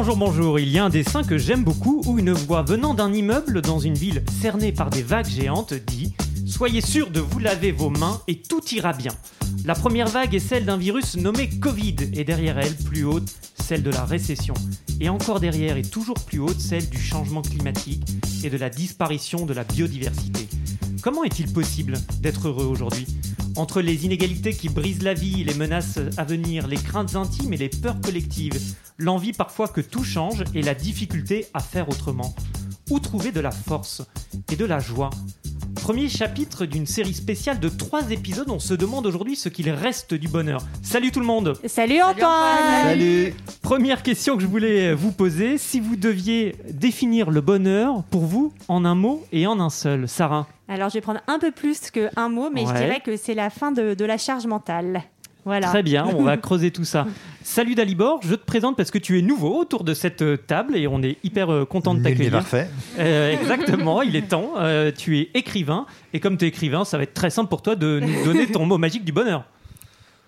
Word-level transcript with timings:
Bonjour, 0.00 0.16
bonjour. 0.16 0.60
Il 0.60 0.68
y 0.68 0.78
a 0.78 0.84
un 0.84 0.90
dessin 0.90 1.24
que 1.24 1.38
j'aime 1.38 1.64
beaucoup 1.64 2.02
où 2.06 2.20
une 2.20 2.30
voix 2.30 2.62
venant 2.62 2.94
d'un 2.94 3.12
immeuble 3.12 3.62
dans 3.62 3.80
une 3.80 3.94
ville 3.94 4.22
cernée 4.40 4.70
par 4.70 4.90
des 4.90 5.02
vagues 5.02 5.26
géantes 5.26 5.74
dit 5.74 6.14
Soyez 6.46 6.80
sûr 6.80 7.10
de 7.10 7.18
vous 7.18 7.40
laver 7.40 7.72
vos 7.72 7.90
mains 7.90 8.20
et 8.28 8.40
tout 8.40 8.64
ira 8.70 8.92
bien. 8.92 9.10
La 9.64 9.74
première 9.74 10.06
vague 10.06 10.36
est 10.36 10.38
celle 10.38 10.64
d'un 10.64 10.76
virus 10.76 11.16
nommé 11.16 11.48
Covid 11.48 11.96
et 12.12 12.22
derrière 12.22 12.60
elle, 12.60 12.76
plus 12.76 13.04
haute, 13.04 13.28
celle 13.56 13.82
de 13.82 13.90
la 13.90 14.04
récession. 14.04 14.54
Et 15.00 15.08
encore 15.08 15.40
derrière 15.40 15.76
et 15.76 15.82
toujours 15.82 16.20
plus 16.24 16.38
haute, 16.38 16.60
celle 16.60 16.88
du 16.88 17.00
changement 17.00 17.42
climatique 17.42 18.06
et 18.44 18.50
de 18.50 18.56
la 18.56 18.70
disparition 18.70 19.46
de 19.46 19.52
la 19.52 19.64
biodiversité. 19.64 20.46
Comment 21.02 21.24
est-il 21.24 21.52
possible 21.52 21.94
d'être 22.20 22.46
heureux 22.46 22.66
aujourd'hui? 22.66 23.04
Entre 23.58 23.80
les 23.80 24.04
inégalités 24.04 24.52
qui 24.52 24.68
brisent 24.68 25.02
la 25.02 25.14
vie, 25.14 25.42
les 25.42 25.54
menaces 25.54 25.98
à 26.16 26.22
venir, 26.22 26.68
les 26.68 26.76
craintes 26.76 27.16
intimes 27.16 27.52
et 27.52 27.56
les 27.56 27.68
peurs 27.68 28.00
collectives, 28.00 28.56
l'envie 28.98 29.32
parfois 29.32 29.66
que 29.66 29.80
tout 29.80 30.04
change 30.04 30.44
et 30.54 30.62
la 30.62 30.74
difficulté 30.74 31.48
à 31.54 31.58
faire 31.58 31.88
autrement. 31.88 32.36
Où 32.88 33.00
trouver 33.00 33.32
de 33.32 33.40
la 33.40 33.50
force 33.50 34.02
et 34.52 34.54
de 34.54 34.64
la 34.64 34.78
joie? 34.78 35.10
Premier 35.88 36.10
chapitre 36.10 36.66
d'une 36.66 36.84
série 36.84 37.14
spéciale 37.14 37.60
de 37.60 37.70
trois 37.70 38.10
épisodes, 38.10 38.50
on 38.50 38.58
se 38.58 38.74
demande 38.74 39.06
aujourd'hui 39.06 39.36
ce 39.36 39.48
qu'il 39.48 39.70
reste 39.70 40.12
du 40.12 40.28
bonheur. 40.28 40.60
Salut 40.82 41.10
tout 41.10 41.20
le 41.20 41.24
monde. 41.24 41.54
Salut 41.64 42.02
Antoine. 42.02 42.82
Salut. 42.82 43.34
Première 43.62 44.02
question 44.02 44.36
que 44.36 44.42
je 44.42 44.46
voulais 44.46 44.92
vous 44.92 45.12
poser, 45.12 45.56
si 45.56 45.80
vous 45.80 45.96
deviez 45.96 46.56
définir 46.68 47.30
le 47.30 47.40
bonheur 47.40 48.02
pour 48.10 48.26
vous 48.26 48.52
en 48.68 48.84
un 48.84 48.94
mot 48.94 49.24
et 49.32 49.46
en 49.46 49.60
un 49.60 49.70
seul, 49.70 50.06
Sarah? 50.08 50.46
Alors 50.68 50.90
je 50.90 50.94
vais 50.96 51.00
prendre 51.00 51.22
un 51.26 51.38
peu 51.38 51.52
plus 51.52 51.90
qu'un 51.90 52.28
mot, 52.28 52.50
mais 52.52 52.66
je 52.66 52.72
dirais 52.74 53.00
que 53.02 53.16
c'est 53.16 53.32
la 53.32 53.48
fin 53.48 53.72
de, 53.72 53.94
de 53.94 54.04
la 54.04 54.18
charge 54.18 54.46
mentale. 54.46 55.04
Voilà. 55.44 55.68
Très 55.68 55.82
bien, 55.82 56.06
on 56.06 56.22
va 56.22 56.36
creuser 56.38 56.70
tout 56.70 56.84
ça. 56.84 57.06
Salut 57.42 57.74
Dalibor, 57.74 58.20
je 58.22 58.34
te 58.34 58.44
présente 58.44 58.76
parce 58.76 58.90
que 58.90 58.98
tu 58.98 59.18
es 59.18 59.22
nouveau 59.22 59.58
autour 59.58 59.82
de 59.84 59.94
cette 59.94 60.20
euh, 60.20 60.36
table 60.36 60.76
et 60.76 60.86
on 60.86 61.02
est 61.02 61.16
hyper 61.24 61.50
euh, 61.50 61.64
content 61.64 61.94
de 61.94 62.02
t'accueillir. 62.02 62.32
parfait. 62.32 62.68
Euh, 62.98 63.32
exactement, 63.32 64.02
il 64.02 64.14
est 64.16 64.28
temps. 64.28 64.52
Euh, 64.58 64.90
tu 64.94 65.18
es 65.18 65.30
écrivain 65.34 65.86
et 66.12 66.20
comme 66.20 66.36
tu 66.36 66.44
es 66.44 66.48
écrivain, 66.48 66.84
ça 66.84 66.98
va 66.98 67.04
être 67.04 67.14
très 67.14 67.30
simple 67.30 67.48
pour 67.48 67.62
toi 67.62 67.76
de 67.76 68.00
nous 68.00 68.24
donner 68.24 68.46
ton 68.46 68.66
mot 68.66 68.76
magique 68.76 69.04
du 69.04 69.12
bonheur. 69.12 69.44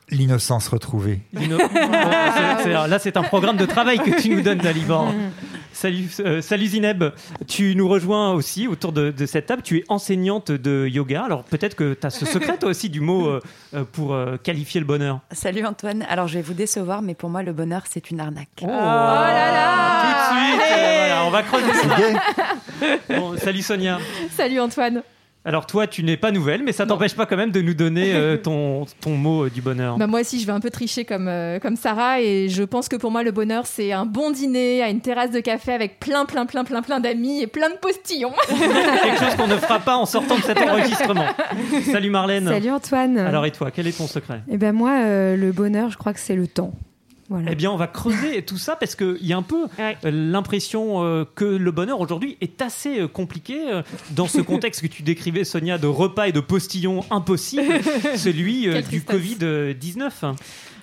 L'innocence 0.08 0.68
retrouvée. 0.68 1.20
Là, 1.34 2.98
c'est 2.98 3.16
un 3.16 3.22
programme 3.22 3.56
de 3.56 3.66
travail 3.66 3.98
que 3.98 4.20
tu 4.20 4.30
nous 4.30 4.40
donnes, 4.40 4.58
Dalibor. 4.58 5.12
Salut, 5.72 6.08
euh, 6.20 6.40
salut 6.42 6.66
Zineb, 6.66 7.04
tu 7.46 7.74
nous 7.76 7.88
rejoins 7.88 8.32
aussi 8.32 8.68
autour 8.68 8.92
de, 8.92 9.10
de 9.10 9.26
cette 9.26 9.46
table. 9.46 9.62
Tu 9.62 9.78
es 9.78 9.84
enseignante 9.88 10.50
de 10.50 10.86
yoga. 10.86 11.22
Alors 11.24 11.44
peut-être 11.44 11.74
que 11.74 11.94
tu 11.94 12.06
as 12.06 12.10
ce 12.10 12.26
secret 12.26 12.58
toi 12.58 12.70
aussi 12.70 12.90
du 12.90 13.00
mot 13.00 13.28
euh, 13.28 13.40
euh, 13.74 13.84
pour 13.90 14.14
euh, 14.14 14.36
qualifier 14.36 14.80
le 14.80 14.86
bonheur. 14.86 15.20
Salut 15.32 15.64
Antoine. 15.64 16.04
Alors 16.08 16.28
je 16.28 16.34
vais 16.34 16.42
vous 16.42 16.54
décevoir, 16.54 17.02
mais 17.02 17.14
pour 17.14 17.30
moi 17.30 17.42
le 17.42 17.52
bonheur 17.52 17.82
c'est 17.88 18.10
une 18.10 18.20
arnaque. 18.20 18.48
Oh, 18.62 18.66
là 18.66 19.52
là 19.52 20.02
Tout 20.02 20.34
de 20.34 20.40
suite, 20.40 20.60
voilà, 20.68 21.24
on 21.26 21.30
va 21.30 21.42
creuser 21.42 21.72
ça. 21.72 23.16
Bon, 23.16 23.36
salut 23.36 23.62
Sonia. 23.62 23.98
Salut 24.36 24.60
Antoine. 24.60 25.02
Alors 25.42 25.66
toi, 25.66 25.86
tu 25.86 26.02
n'es 26.02 26.18
pas 26.18 26.32
nouvelle, 26.32 26.62
mais 26.62 26.72
ça 26.72 26.84
t'empêche 26.84 27.14
pas 27.14 27.24
quand 27.24 27.38
même 27.38 27.50
de 27.50 27.62
nous 27.62 27.72
donner 27.72 28.12
euh, 28.14 28.36
ton, 28.42 28.84
ton 29.00 29.16
mot 29.16 29.46
euh, 29.46 29.50
du 29.50 29.62
bonheur. 29.62 29.96
Bah 29.96 30.06
moi 30.06 30.20
aussi, 30.20 30.38
je 30.38 30.46
vais 30.46 30.52
un 30.52 30.60
peu 30.60 30.68
tricher 30.68 31.06
comme, 31.06 31.28
euh, 31.28 31.58
comme 31.58 31.76
Sarah 31.76 32.20
et 32.20 32.50
je 32.50 32.62
pense 32.62 32.90
que 32.90 32.96
pour 32.96 33.10
moi, 33.10 33.22
le 33.22 33.30
bonheur, 33.30 33.64
c'est 33.66 33.92
un 33.92 34.04
bon 34.04 34.32
dîner 34.32 34.82
à 34.82 34.90
une 34.90 35.00
terrasse 35.00 35.30
de 35.30 35.40
café 35.40 35.72
avec 35.72 35.98
plein, 35.98 36.26
plein, 36.26 36.44
plein, 36.44 36.64
plein, 36.64 36.82
plein 36.82 37.00
d'amis 37.00 37.40
et 37.40 37.46
plein 37.46 37.70
de 37.70 37.76
postillons. 37.76 38.34
Quelque 38.48 39.18
chose 39.18 39.34
qu'on 39.36 39.46
ne 39.46 39.56
fera 39.56 39.78
pas 39.78 39.96
en 39.96 40.04
sortant 40.04 40.36
de 40.36 40.42
cet 40.42 40.58
enregistrement. 40.58 41.26
Salut 41.90 42.10
Marlène. 42.10 42.46
Salut 42.46 42.70
Antoine. 42.70 43.16
Alors 43.16 43.46
et 43.46 43.50
toi, 43.50 43.70
quel 43.70 43.86
est 43.86 43.96
ton 43.96 44.06
secret? 44.06 44.42
Eh 44.50 44.58
ben 44.58 44.72
moi, 44.72 44.92
euh, 45.00 45.36
le 45.36 45.52
bonheur, 45.52 45.88
je 45.90 45.96
crois 45.96 46.12
que 46.12 46.20
c'est 46.20 46.36
le 46.36 46.48
temps. 46.48 46.74
Voilà. 47.30 47.52
Eh 47.52 47.54
bien, 47.54 47.70
on 47.70 47.76
va 47.76 47.86
creuser 47.86 48.42
tout 48.46 48.58
ça 48.58 48.74
parce 48.76 48.96
qu'il 48.96 49.24
y 49.24 49.32
a 49.32 49.36
un 49.36 49.42
peu 49.42 49.62
Ouais. 49.78 49.96
euh, 50.04 50.10
l'impression 50.10 51.04
euh, 51.04 51.24
que 51.36 51.44
le 51.44 51.70
bonheur 51.70 52.00
aujourd'hui 52.00 52.36
est 52.40 52.60
assez 52.60 52.98
euh, 53.00 53.08
compliqué 53.08 53.80
dans 54.10 54.26
ce 54.26 54.40
contexte 54.42 54.82
que 54.82 54.88
tu 54.88 55.02
décrivais, 55.04 55.44
Sonia, 55.44 55.78
de 55.78 55.86
repas 55.86 56.26
et 56.26 56.32
de 56.32 56.40
postillons 56.40 57.04
impossibles, 57.10 57.80
celui 58.16 58.62
du 58.62 58.82
tristesse. 58.82 59.04
Covid-19. 59.04 60.34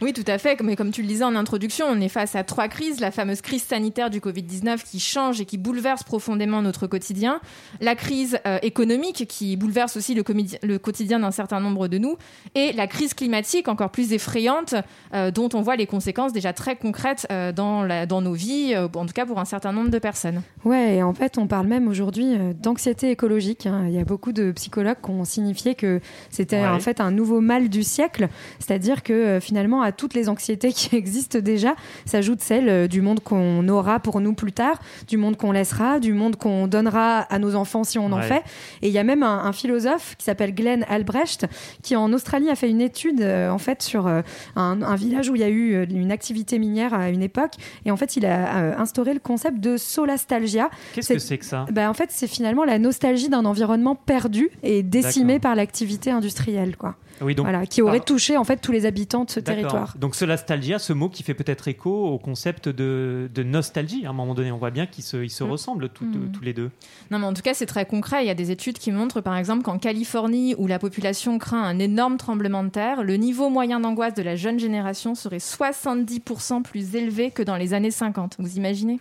Oui, 0.02 0.14
tout 0.14 0.24
à 0.28 0.38
fait. 0.38 0.62
Mais 0.62 0.76
comme 0.76 0.92
tu 0.92 1.02
le 1.02 1.08
disais 1.08 1.24
en 1.24 1.36
introduction, 1.36 1.86
on 1.90 2.00
est 2.02 2.10
face 2.10 2.36
à 2.36 2.44
trois 2.44 2.68
crises. 2.68 3.00
La 3.00 3.12
fameuse 3.12 3.42
crise 3.42 3.64
sanitaire 3.64 4.10
du 4.10 4.20
Covid-19 4.20 4.84
qui 4.84 5.00
change 5.00 5.42
et 5.42 5.46
qui 5.46 5.58
bouleverse 5.58 6.04
profondément 6.04 6.62
notre 6.62 6.88
quotidien. 6.88 7.40
La 7.82 7.96
crise 7.96 8.40
euh, 8.46 8.60
économique 8.62 9.26
qui 9.28 9.56
bouleverse 9.58 9.98
aussi 9.98 10.14
le, 10.14 10.78
quotidien 10.78 11.20
d'un 11.20 11.32
certain 11.32 11.60
nombre 11.60 11.88
de 11.88 11.98
nous. 11.98 12.18
Et 12.56 12.74
la 12.74 12.88
crise 12.88 13.14
climatique 13.14 13.68
encore 13.68 13.90
plus 13.92 14.14
effrayante 14.14 14.76
euh, 15.14 15.32
dont 15.32 15.50
on 15.54 15.62
voit 15.62 15.76
les 15.76 15.88
conséquences 15.88 16.34
déjà 16.34 16.54
très 16.54 16.76
concrètes 16.76 17.26
euh, 17.32 17.52
dans, 17.52 17.84
la- 17.84 18.06
dans 18.06 18.22
nos 18.22 18.34
vies, 18.34 18.74
euh, 18.76 18.88
en 18.96 19.06
tout 19.06 19.14
cas 19.14 19.26
pour 19.26 19.40
un 19.40 19.46
certain 19.46 19.72
nombre 19.72 19.90
de 19.90 20.00
personnes. 20.00 20.42
Ouais, 20.64 20.98
et 20.98 21.04
en 21.04 21.14
fait, 21.14 21.38
on 21.38 21.48
parle 21.48 21.68
même 21.68 21.88
aujourd'hui 21.88 22.36
d'anxiété 22.62 23.10
écologique. 23.12 23.66
hein. 23.66 23.86
Il 23.88 23.94
y 23.94 24.00
a 24.00 24.04
beaucoup 24.04 24.32
de 24.34 24.52
psychologues 24.52 24.98
qui 25.04 25.10
ont 25.12 25.26
signifié 25.26 25.76
que 25.76 26.02
c'était 26.30 26.58
Ouais. 26.62 26.68
en 26.68 26.80
fait 26.80 27.00
un 27.02 27.12
nouveau 27.12 27.40
mal 27.42 27.70
du 27.70 27.84
siècle, 27.84 28.30
c'est-à-dire 28.60 29.04
que 29.04 29.40
finalement, 29.42 29.82
à 29.88 29.92
toutes 29.92 30.14
les 30.14 30.30
anxiétés 30.30 30.72
qui 30.74 30.96
existent 30.96 31.40
déjà, 31.40 31.76
s'ajoute 32.06 32.42
celle 32.42 32.70
euh, 32.70 32.88
du 32.88 33.02
monde 33.02 33.20
qu'on 33.22 33.68
aura 33.68 34.00
pour 34.00 34.22
nous 34.22 34.34
plus 34.34 34.52
tard, 34.52 34.80
du 35.08 35.18
monde 35.18 35.36
qu'on 35.38 35.52
laissera, 35.52 36.00
du 36.00 36.14
monde 36.14 36.36
qu'on 36.36 36.68
donnera 36.68 37.20
à 37.22 37.40
nos 37.40 37.56
enfants 37.56 37.84
si 37.84 37.98
on 37.98 38.12
en 38.12 38.22
fait. 38.22 38.44
Et 38.82 38.88
il 38.88 38.94
y 38.94 38.98
a 39.00 39.04
même 39.04 39.24
un, 39.24 39.40
un 39.46 39.52
philosophe 39.54 40.16
qui 40.18 40.26
s'appelle 40.26 40.54
Glenn 40.54 40.86
Albrecht 40.90 41.46
qui 41.82 41.96
en 41.96 42.12
Australie 42.14 42.50
a 42.50 42.56
fait 42.56 42.70
une 42.70 42.82
étude 42.82 43.22
euh, 43.22 43.50
en 43.50 43.58
fait 43.58 43.82
sur 43.82 44.08
euh, 44.08 44.22
un, 44.56 44.82
un 44.82 44.96
village 44.96 45.30
où 45.30 45.36
il 45.36 45.42
y 45.42 45.44
a 45.44 45.50
eu 45.50 45.84
une 45.90 46.12
activité 46.12 46.60
minière 46.60 46.94
à 46.94 47.10
une 47.10 47.22
époque 47.24 47.54
et 47.86 47.92
en 47.92 47.98
fait 47.98 48.16
il 48.18 48.26
a 48.26 48.58
euh, 48.58 48.74
instauré 48.78 49.14
le 49.14 49.20
concept 49.20 49.60
de 49.60 49.78
solastalgia. 49.78 50.70
Qu'est-ce 50.94 51.08
C'est- 51.08 51.14
que 51.16 51.20
c'est 51.20 51.38
que 51.38 51.46
ça? 51.46 51.66
Ben, 51.72 51.90
en 51.90 51.94
fait 51.94 52.10
c'est 52.12 52.28
finalement 52.28 52.64
la 52.66 52.80
nostalgie 52.80 53.30
d'un 53.30 53.46
environnement 53.46 53.96
perdu 53.96 54.50
et 54.64 54.84
décimé 54.84 55.40
par 55.40 55.56
l'activité 55.56 56.12
industrielle 56.12 56.76
quoi. 56.78 56.96
Oui, 57.22 57.36
donc 57.36 57.46
voilà, 57.46 57.66
qui 57.66 57.82
aurait 57.82 57.98
par- 57.98 58.06
touché 58.06 58.38
en 58.38 58.44
fait 58.44 58.58
tous 58.58 58.72
les 58.72 58.86
habitants 58.86 59.24
de 59.26 59.32
ce 59.32 59.40
territoire. 59.40 59.96
Donc 59.98 60.16
ce 60.16 60.26
nostalgia, 60.26 60.80
ce 60.80 60.94
mot 60.94 61.10
qui 61.10 61.24
fait 61.24 61.34
peut-être 61.34 61.68
écho 61.68 61.92
au 62.08 62.18
concept 62.20 62.70
de, 62.70 63.30
de 63.34 63.44
nostalgie. 63.44 64.06
À 64.06 64.10
un 64.10 64.14
moment 64.14 64.34
donné, 64.36 64.52
on 64.52 64.58
voit 64.58 64.72
bien 64.72 64.86
qu'ils 64.86 65.04
se, 65.04 65.18
ils 65.18 65.30
se 65.30 65.44
Mm. 65.44 65.52
ressemblent 65.52 65.90
tout- 65.90 66.06
Mm. 66.06 66.32
tous 66.32 66.44
les 66.44 66.54
deux. 66.54 66.70
Non, 67.12 67.20
mais 67.20 67.26
en 67.26 67.34
tout 67.34 67.42
cas, 67.42 67.54
c'est 67.54 67.66
très 67.66 67.86
concret. 67.86 68.24
Il 68.24 68.28
y 68.28 68.32
a 68.32 68.36
des 68.36 68.52
études 68.52 68.78
qui 68.78 68.92
montrent, 68.92 69.22
par 69.22 69.36
exemple, 69.38 69.64
qu'en 69.64 69.78
Californie, 69.78 70.56
où 70.58 70.68
la 70.68 70.80
population 70.80 71.38
craint 71.40 71.64
un 71.64 71.80
énorme 71.80 72.18
tremblement 72.18 72.64
de 72.64 72.70
terre, 72.70 73.04
le 73.04 73.16
niveau 73.16 73.50
moyen 73.50 73.80
d'angoisse 73.80 74.14
de 74.14 74.22
la 74.24 74.36
jeune 74.36 74.60
génération 74.60 75.16
serait 75.16 75.40
70% 75.40 76.62
plus 76.62 76.96
élevé 76.96 77.32
que 77.32 77.42
dans 77.44 77.56
les 77.56 77.74
années 77.74 77.92
50. 77.92 78.36
Vous 78.40 78.58
imaginez? 78.58 79.00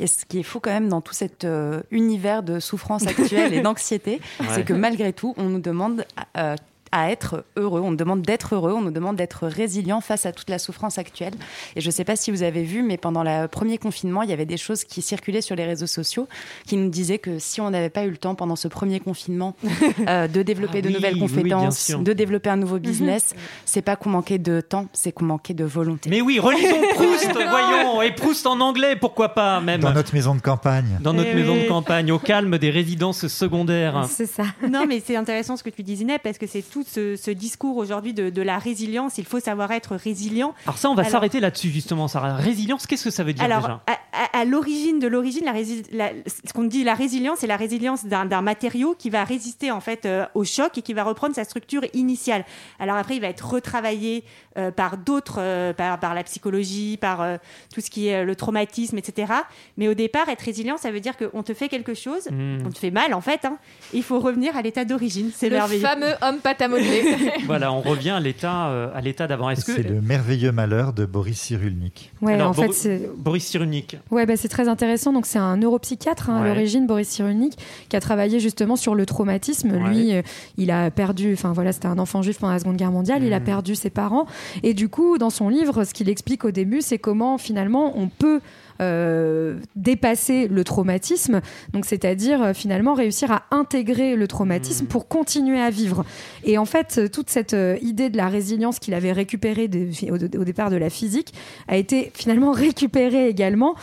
Et 0.00 0.06
ce 0.06 0.24
qui 0.24 0.38
est 0.38 0.42
fou 0.42 0.60
quand 0.60 0.70
même 0.70 0.88
dans 0.88 1.00
tout 1.00 1.12
cet 1.14 1.44
euh, 1.44 1.82
univers 1.90 2.42
de 2.42 2.60
souffrance 2.60 3.06
actuelle 3.06 3.52
et 3.54 3.60
d'anxiété, 3.62 4.20
Ouais. 4.40 4.46
c'est 4.54 4.64
que 4.64 4.72
malgré 4.72 5.12
tout, 5.12 5.34
on 5.36 5.44
nous 5.44 5.60
demande 5.60 6.04
euh, 6.36 6.56
à 6.92 7.10
être 7.10 7.44
heureux, 7.56 7.80
on 7.80 7.90
nous 7.90 7.96
demande 7.96 8.22
d'être 8.22 8.54
heureux, 8.54 8.72
on 8.72 8.82
nous 8.82 8.90
demande 8.90 9.16
d'être 9.16 9.46
résilient 9.46 10.00
face 10.00 10.26
à 10.26 10.32
toute 10.32 10.50
la 10.50 10.58
souffrance 10.58 10.98
actuelle. 10.98 11.32
Et 11.74 11.80
je 11.80 11.86
ne 11.86 11.90
sais 11.92 12.04
pas 12.04 12.16
si 12.16 12.30
vous 12.30 12.42
avez 12.42 12.62
vu, 12.62 12.82
mais 12.82 12.98
pendant 12.98 13.22
le 13.22 13.46
premier 13.48 13.78
confinement, 13.78 14.22
il 14.22 14.30
y 14.30 14.32
avait 14.32 14.46
des 14.46 14.56
choses 14.58 14.84
qui 14.84 15.02
circulaient 15.02 15.40
sur 15.40 15.56
les 15.56 15.64
réseaux 15.64 15.86
sociaux 15.86 16.28
qui 16.66 16.76
nous 16.76 16.90
disaient 16.90 17.18
que 17.18 17.38
si 17.38 17.60
on 17.60 17.70
n'avait 17.70 17.90
pas 17.90 18.04
eu 18.04 18.10
le 18.10 18.16
temps 18.18 18.34
pendant 18.34 18.56
ce 18.56 18.68
premier 18.68 19.00
confinement 19.00 19.56
euh, 20.08 20.28
de 20.28 20.42
développer 20.42 20.78
Ah 20.78 20.82
de 20.82 20.88
oui, 20.88 20.94
nouvelles 20.94 21.14
oui, 21.14 21.20
compétences, 21.20 21.90
de 21.90 22.12
développer 22.12 22.50
un 22.50 22.56
nouveau 22.56 22.78
business, 22.78 23.34
c'est 23.64 23.82
pas 23.82 23.96
qu'on 23.96 24.10
manquait 24.10 24.38
de 24.38 24.60
temps, 24.60 24.86
c'est 24.92 25.12
qu'on 25.12 25.24
manquait 25.24 25.54
de 25.54 25.64
volonté. 25.64 26.10
Mais 26.10 26.20
oui, 26.20 26.38
relisons 26.38 26.82
Proust, 26.94 27.32
voyons, 27.32 28.02
et 28.02 28.12
Proust 28.14 28.46
en 28.46 28.60
anglais, 28.60 28.96
pourquoi 28.96 29.30
pas 29.30 29.60
même 29.60 29.80
Dans 29.80 29.92
notre 29.92 30.14
maison 30.14 30.34
de 30.34 30.40
campagne. 30.40 30.98
Dans 31.00 31.14
notre 31.14 31.30
Eh 31.32 31.36
maison 31.36 31.54
oui. 31.54 31.62
de 31.64 31.68
campagne, 31.68 32.12
au 32.12 32.18
calme 32.18 32.58
des 32.58 32.70
résidences 32.70 33.26
secondaires. 33.28 34.06
C'est 34.10 34.26
ça. 34.26 34.44
Non, 34.68 34.84
mais 34.86 35.02
c'est 35.04 35.16
intéressant 35.16 35.56
ce 35.56 35.62
que 35.62 35.70
tu 35.70 35.82
dis, 35.82 35.96
Zineb, 35.96 36.20
parce 36.22 36.36
que 36.38 36.46
c'est 36.46 36.62
tout 36.62 36.81
tout 36.82 36.90
ce, 36.90 37.16
ce 37.16 37.30
discours 37.30 37.76
aujourd'hui 37.76 38.14
de, 38.14 38.30
de 38.30 38.42
la 38.42 38.58
résilience. 38.58 39.18
Il 39.18 39.24
faut 39.24 39.40
savoir 39.40 39.70
être 39.72 39.94
résilient. 39.96 40.54
Alors 40.66 40.78
ça, 40.78 40.90
on 40.90 40.94
va 40.94 41.04
s'arrêter 41.04 41.40
là-dessus 41.40 41.70
justement, 41.70 42.08
Sarah. 42.08 42.36
Résilience, 42.36 42.86
qu'est-ce 42.86 43.04
que 43.04 43.10
ça 43.10 43.24
veut 43.24 43.32
dire 43.32 43.44
Alors, 43.44 43.60
déjà 43.62 43.82
à, 43.86 43.92
à- 44.38 44.40
à 44.40 44.44
l'origine 44.44 44.98
de 44.98 45.06
l'origine, 45.08 45.44
la, 45.44 45.52
rési- 45.52 45.84
la- 45.92 46.10
ce 46.26 46.52
qu'on 46.52 46.64
dit 46.64 46.84
la 46.84 46.94
résilience, 46.94 47.38
c'est 47.40 47.46
la 47.46 47.56
résilience 47.56 48.04
d'un 48.04 48.24
d'un 48.24 48.42
matériau 48.42 48.94
qui 48.98 49.10
va 49.10 49.24
résister 49.24 49.70
en 49.70 49.80
fait 49.80 50.06
euh, 50.06 50.24
au 50.34 50.44
choc 50.44 50.78
et 50.78 50.82
qui 50.82 50.92
va 50.94 51.04
reprendre 51.04 51.34
sa 51.34 51.44
structure 51.44 51.82
initiale. 51.92 52.44
Alors 52.78 52.96
après, 52.96 53.16
il 53.16 53.20
va 53.20 53.28
être 53.28 53.46
retravaillé 53.46 54.24
euh, 54.58 54.70
par 54.70 54.96
d'autres, 54.98 55.36
euh, 55.38 55.72
par, 55.72 55.98
par 56.00 56.14
la 56.14 56.22
psychologie, 56.24 56.96
par 57.00 57.20
euh, 57.20 57.36
tout 57.74 57.80
ce 57.80 57.90
qui 57.90 58.08
est 58.08 58.22
euh, 58.22 58.24
le 58.24 58.36
traumatisme, 58.36 58.98
etc. 58.98 59.32
Mais 59.76 59.88
au 59.88 59.94
départ, 59.94 60.28
être 60.28 60.42
résilient, 60.42 60.76
ça 60.76 60.90
veut 60.90 61.00
dire 61.00 61.14
qu'on 61.16 61.42
te 61.42 61.54
fait 61.54 61.68
quelque 61.68 61.94
chose, 61.94 62.28
Hmm. 62.30 62.58
on 62.66 62.70
te 62.70 62.78
fait 62.78 62.90
mal 62.90 63.12
en 63.14 63.20
fait. 63.20 63.44
hein, 63.44 63.58
il 63.92 64.02
faut 64.02 64.18
revenir 64.20 64.56
à 64.56 64.62
l'état 64.62 64.84
d'origine. 64.84 65.30
C'est 65.34 65.48
Le 65.48 65.56
merveilleux. 65.56 65.82
fameux 65.82 66.14
homme 66.22 66.38
pâte 66.38 66.62
à 66.62 66.68
modeler. 66.72 67.02
Voilà, 67.46 67.72
on 67.72 67.80
revient 67.80 68.10
à 68.10 68.20
l'état 68.20 68.68
euh, 68.68 68.88
à 68.94 69.00
l'état 69.00 69.26
d'avant. 69.26 69.50
Est-ce 69.50 69.64
que 69.64 69.74
C'est 69.76 69.82
le 69.82 70.00
merveilleux 70.00 70.52
malheur 70.52 70.92
de 70.92 71.04
Boris 71.06 71.38
Cyrulnik. 71.38 72.10
Ouais, 72.20 72.34
Alors, 72.34 72.50
en 72.50 72.52
fait, 72.52 72.72
c'est 72.72 73.10
Boris 73.16 73.44
Cyrulnik 73.44 73.96
Ouais, 74.10 74.26
bah, 74.26 74.36
c'est 74.36 74.48
très 74.48 74.68
intéressant. 74.68 75.12
Donc, 75.12 75.26
c'est 75.26 75.38
un 75.38 75.56
neuropsychiatre 75.56 76.30
hein, 76.30 76.42
Ouais. 76.42 76.50
à 76.50 76.54
l'origine, 76.54 76.86
Boris 76.86 77.08
Cyrulnik, 77.08 77.56
qui 77.88 77.96
a 77.96 78.00
travaillé 78.00 78.40
justement 78.40 78.76
sur 78.76 78.94
le 78.94 79.06
traumatisme. 79.06 79.70
Ouais. 79.72 79.88
Lui, 79.90 80.14
euh, 80.14 80.22
il 80.56 80.70
a 80.70 80.90
perdu, 80.90 81.32
enfin 81.34 81.52
voilà, 81.52 81.72
c'était 81.72 81.86
un 81.88 81.98
enfant 81.98 82.22
juif 82.22 82.38
pendant 82.38 82.52
la 82.52 82.58
Seconde 82.58 82.76
Guerre 82.76 82.92
mondiale. 82.92 83.22
Il 83.24 83.32
a 83.32 83.38
Mhm. 83.40 83.44
perdu 83.44 83.74
ses 83.74 83.90
parents. 83.90 84.26
Et 84.62 84.74
du 84.74 84.88
coup, 84.88 85.18
dans 85.18 85.30
son 85.30 85.48
livre, 85.48 85.84
ce 85.84 85.92
qu'il 85.94 86.08
explique 86.08 86.44
au 86.44 86.50
début, 86.50 86.80
c'est 86.80 86.98
comment 86.98 87.38
finalement 87.38 87.98
on 87.98 88.08
peut 88.08 88.40
euh, 88.82 89.56
dépasser 89.76 90.48
le 90.48 90.64
traumatisme, 90.64 91.40
donc 91.72 91.84
c'est-à-dire 91.86 92.42
euh, 92.42 92.52
finalement 92.52 92.94
réussir 92.94 93.30
à 93.32 93.44
intégrer 93.50 94.16
le 94.16 94.26
traumatisme 94.28 94.84
Mhm. 94.84 94.88
pour 94.88 95.08
continuer 95.08 95.60
à 95.60 95.70
vivre. 95.70 96.04
Et 96.44 96.58
en 96.58 96.64
fait, 96.64 96.96
euh, 96.98 97.08
toute 97.08 97.30
cette 97.30 97.54
euh, 97.54 97.76
idée 97.80 98.10
de 98.10 98.16
la 98.16 98.28
résilience 98.28 98.78
qu'il 98.78 98.94
avait 98.94 99.12
récupérée 99.12 99.68
de- 99.68 99.88
au, 100.10 100.16
au 100.40 100.44
départ 100.44 100.70
de 100.70 100.76
la 100.76 100.90
physique 100.90 101.32
a 101.68 101.76
été 101.76 102.10
finalement 102.14 102.52
récupérée 102.66 103.28
également 103.28 103.74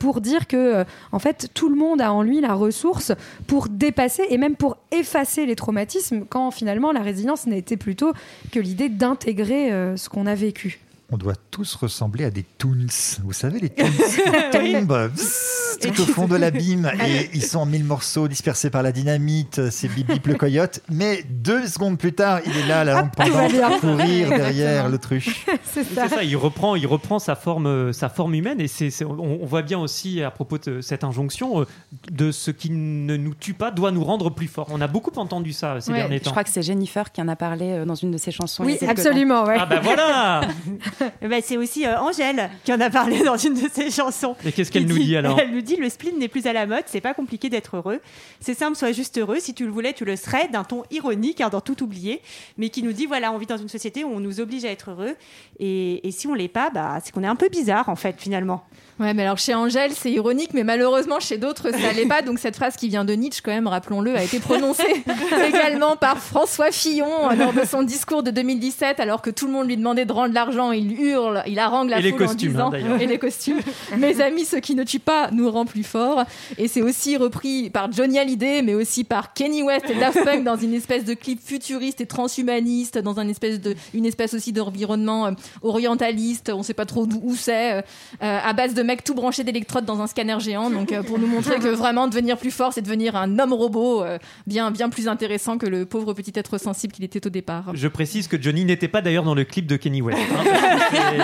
pour 0.00 0.20
dire 0.20 0.46
que 0.46 0.84
en 1.12 1.18
fait 1.18 1.48
tout 1.54 1.68
le 1.68 1.76
monde 1.76 2.00
a 2.00 2.12
en 2.12 2.22
lui 2.22 2.40
la 2.40 2.54
ressource 2.54 3.12
pour 3.46 3.68
dépasser 3.68 4.22
et 4.30 4.38
même 4.38 4.56
pour 4.56 4.76
effacer 4.92 5.46
les 5.46 5.54
traumatismes 5.56 6.24
quand 6.28 6.50
finalement 6.50 6.92
la 6.92 7.00
résilience 7.02 7.46
n'était 7.46 7.76
plutôt 7.76 8.12
que 8.52 8.60
l'idée 8.60 8.88
d'intégrer 8.88 9.70
ce 9.96 10.08
qu'on 10.08 10.26
a 10.26 10.34
vécu. 10.34 10.80
On 11.10 11.16
doit 11.16 11.32
tous 11.50 11.74
ressembler 11.74 12.24
à 12.24 12.30
des 12.30 12.42
toons. 12.42 12.86
Vous 13.24 13.32
savez, 13.32 13.60
les 13.60 13.70
toons 13.70 13.86
qui 13.86 14.50
tombent 14.52 15.08
bzzz, 15.10 15.78
tout 15.80 16.02
au 16.02 16.04
fond 16.04 16.28
de 16.28 16.36
l'abîme 16.36 16.90
et 17.06 17.30
ils 17.32 17.42
sont 17.42 17.60
en 17.60 17.64
mille 17.66 17.84
morceaux 17.84 18.28
dispersés 18.28 18.68
par 18.68 18.82
la 18.82 18.92
dynamite. 18.92 19.70
C'est 19.70 19.88
Bip 19.88 20.08
Bip 20.08 20.26
le 20.26 20.34
coyote. 20.34 20.80
Mais 20.90 21.24
deux 21.30 21.66
secondes 21.66 21.96
plus 21.96 22.12
tard, 22.12 22.40
il 22.44 22.54
est 22.58 22.66
là, 22.66 22.84
la 22.84 22.92
langue 23.00 23.10
pendante, 23.16 23.50
bien. 23.52 23.70
à 23.72 23.78
courir 23.78 24.28
derrière 24.28 24.90
l'autruche. 24.90 25.46
C'est 25.64 25.82
C'est 25.84 26.08
ça, 26.08 26.22
il 26.22 26.36
reprend, 26.36 26.76
il 26.76 26.86
reprend 26.86 27.18
sa 27.18 27.36
forme, 27.36 27.92
sa 27.94 28.10
forme 28.10 28.34
humaine 28.34 28.60
et 28.60 28.68
c'est, 28.68 28.90
on, 29.04 29.18
on 29.42 29.46
voit 29.46 29.62
bien 29.62 29.78
aussi 29.78 30.22
à 30.22 30.30
propos 30.30 30.58
de 30.58 30.82
cette 30.82 31.04
injonction 31.04 31.62
euh, 31.62 31.64
de 32.10 32.32
ce 32.32 32.50
qui 32.50 32.68
ne 32.70 33.16
nous 33.16 33.32
tue 33.34 33.54
pas 33.54 33.70
doit 33.70 33.92
nous 33.92 34.04
rendre 34.04 34.28
plus 34.30 34.46
forts. 34.48 34.68
On 34.70 34.80
a 34.82 34.86
beaucoup 34.88 35.12
entendu 35.16 35.52
ça 35.54 35.80
ces 35.80 35.90
Ouais, 35.90 35.98
derniers 36.00 36.18
Je 36.18 36.24
temps. 36.24 36.30
crois 36.32 36.44
que 36.44 36.50
c'est 36.50 36.62
Jennifer 36.62 37.12
qui 37.12 37.22
en 37.22 37.28
a 37.28 37.36
parlé 37.36 37.70
euh, 37.70 37.84
dans 37.86 37.94
une 37.94 38.10
de 38.10 38.18
ses 38.18 38.30
chansons. 38.30 38.64
Oui, 38.64 38.76
absolument. 38.86 39.44
Ouais. 39.44 39.56
Ah 39.58 39.64
bah 39.66 39.80
voilà 39.82 40.40
ben, 41.22 41.42
c'est 41.44 41.56
aussi 41.56 41.86
euh, 41.86 41.98
Angèle 42.00 42.50
qui 42.64 42.72
en 42.72 42.80
a 42.80 42.90
parlé 42.90 43.20
dans 43.24 43.36
une 43.36 43.54
de 43.54 43.68
ses 43.72 43.90
chansons. 43.90 44.36
Et 44.44 44.52
qu'est-ce 44.52 44.70
qu'elle 44.70 44.86
nous 44.86 44.98
dit 44.98 45.16
alors? 45.16 45.38
Elle 45.40 45.52
nous 45.52 45.60
dit 45.60 45.76
le 45.76 45.88
spleen 45.88 46.18
n'est 46.18 46.28
plus 46.28 46.46
à 46.46 46.52
la 46.52 46.66
mode, 46.66 46.84
c'est 46.86 47.00
pas 47.00 47.14
compliqué 47.14 47.48
d'être 47.48 47.76
heureux. 47.76 48.00
C'est 48.40 48.54
simple, 48.54 48.76
sois 48.76 48.92
juste 48.92 49.18
heureux. 49.18 49.38
Si 49.40 49.54
tu 49.54 49.64
le 49.64 49.70
voulais, 49.70 49.92
tu 49.92 50.04
le 50.04 50.16
serais, 50.16 50.48
d'un 50.48 50.64
ton 50.64 50.82
ironique, 50.90 51.40
hein, 51.40 51.48
dans 51.48 51.60
tout 51.60 51.82
oublier, 51.82 52.20
mais 52.56 52.68
qui 52.68 52.82
nous 52.82 52.92
dit 52.92 53.06
voilà, 53.06 53.32
on 53.32 53.38
vit 53.38 53.46
dans 53.46 53.56
une 53.56 53.68
société 53.68 54.04
où 54.04 54.08
on 54.08 54.20
nous 54.20 54.40
oblige 54.40 54.64
à 54.64 54.70
être 54.70 54.90
heureux, 54.90 55.16
et, 55.58 56.06
et 56.06 56.10
si 56.10 56.26
on 56.26 56.34
l'est 56.34 56.48
pas, 56.48 56.70
bah, 56.70 56.98
c'est 57.02 57.12
qu'on 57.12 57.24
est 57.24 57.28
un 57.28 57.36
peu 57.36 57.48
bizarre 57.48 57.88
en 57.88 57.96
fait 57.96 58.16
finalement. 58.18 58.64
Ouais, 59.00 59.14
mais 59.14 59.22
alors 59.22 59.38
chez 59.38 59.54
Angèle, 59.54 59.92
c'est 59.92 60.10
ironique, 60.10 60.50
mais 60.54 60.64
malheureusement 60.64 61.20
chez 61.20 61.38
d'autres, 61.38 61.70
ça 61.70 61.92
l'est 61.92 62.06
pas. 62.06 62.22
Donc 62.22 62.40
cette 62.40 62.56
phrase 62.56 62.76
qui 62.76 62.88
vient 62.88 63.04
de 63.04 63.12
Nietzsche, 63.12 63.40
quand 63.44 63.52
même, 63.52 63.68
rappelons-le, 63.68 64.16
a 64.16 64.24
été 64.24 64.40
prononcée 64.40 65.04
également 65.46 65.96
par 65.96 66.18
François 66.18 66.72
Fillon 66.72 67.30
lors 67.38 67.52
de 67.52 67.64
son 67.64 67.84
discours 67.84 68.24
de 68.24 68.32
2017, 68.32 68.98
alors 68.98 69.22
que 69.22 69.30
tout 69.30 69.46
le 69.46 69.52
monde 69.52 69.68
lui 69.68 69.76
demandait 69.76 70.04
de 70.04 70.12
rendre 70.12 70.34
l'argent. 70.34 70.72
Il 70.72 70.87
hurle, 70.92 71.42
il 71.46 71.58
harangue 71.58 71.90
la 71.90 71.98
Et 71.98 72.02
les 72.02 72.10
foule 72.10 72.26
costumes, 72.26 72.48
en 72.48 72.52
disant 72.52 72.66
hein, 72.66 72.70
d'ailleurs. 72.70 73.00
et 73.02 73.06
les 73.06 73.18
costumes. 73.18 73.60
Mes 73.98 74.20
amis, 74.20 74.44
ce 74.44 74.56
qui 74.56 74.74
ne 74.74 74.84
tue 74.84 74.98
pas 74.98 75.30
nous 75.30 75.50
rend 75.50 75.64
plus 75.64 75.84
forts. 75.84 76.24
Et 76.56 76.68
c'est 76.68 76.82
aussi 76.82 77.16
repris 77.16 77.70
par 77.70 77.90
Johnny 77.92 78.18
Hallyday, 78.18 78.62
mais 78.62 78.74
aussi 78.74 79.04
par 79.04 79.32
Kenny 79.34 79.62
West 79.62 79.86
et 79.90 79.94
Daft 79.94 80.24
Punk 80.24 80.44
dans 80.44 80.56
une 80.56 80.74
espèce 80.74 81.04
de 81.04 81.14
clip 81.14 81.40
futuriste 81.44 82.00
et 82.00 82.06
transhumaniste, 82.06 82.98
dans 82.98 83.18
un 83.18 83.28
espèce 83.28 83.60
de, 83.60 83.74
une 83.94 84.06
espèce 84.06 84.34
aussi 84.34 84.52
d'environnement 84.52 85.26
euh, 85.26 85.30
orientaliste. 85.62 86.50
On 86.54 86.62
sait 86.62 86.74
pas 86.74 86.86
trop 86.86 87.06
d'où 87.06 87.20
où 87.22 87.34
c'est, 87.36 87.74
euh, 87.74 87.82
euh, 88.22 88.38
à 88.42 88.52
base 88.52 88.74
de 88.74 88.82
mecs 88.82 89.04
tout 89.04 89.14
branchés 89.14 89.44
d'électrodes 89.44 89.84
dans 89.84 90.00
un 90.00 90.06
scanner 90.06 90.38
géant. 90.40 90.70
Donc 90.70 90.92
euh, 90.92 91.02
pour 91.02 91.18
nous 91.18 91.26
montrer 91.26 91.58
que 91.58 91.68
vraiment 91.68 92.08
devenir 92.08 92.36
plus 92.38 92.50
fort, 92.50 92.72
c'est 92.72 92.82
devenir 92.82 93.16
un 93.16 93.38
homme 93.38 93.52
robot 93.52 94.02
euh, 94.02 94.18
bien 94.46 94.70
bien 94.70 94.88
plus 94.88 95.08
intéressant 95.08 95.58
que 95.58 95.66
le 95.66 95.86
pauvre 95.86 96.14
petit 96.14 96.32
être 96.34 96.58
sensible 96.58 96.92
qu'il 96.92 97.04
était 97.04 97.26
au 97.26 97.30
départ. 97.30 97.72
Je 97.74 97.88
précise 97.88 98.28
que 98.28 98.40
Johnny 98.40 98.64
n'était 98.64 98.88
pas 98.88 99.00
d'ailleurs 99.02 99.24
dans 99.24 99.34
le 99.34 99.44
clip 99.44 99.66
de 99.66 99.76
Kenny 99.76 100.02
West. 100.02 100.18
hein, 100.18 100.77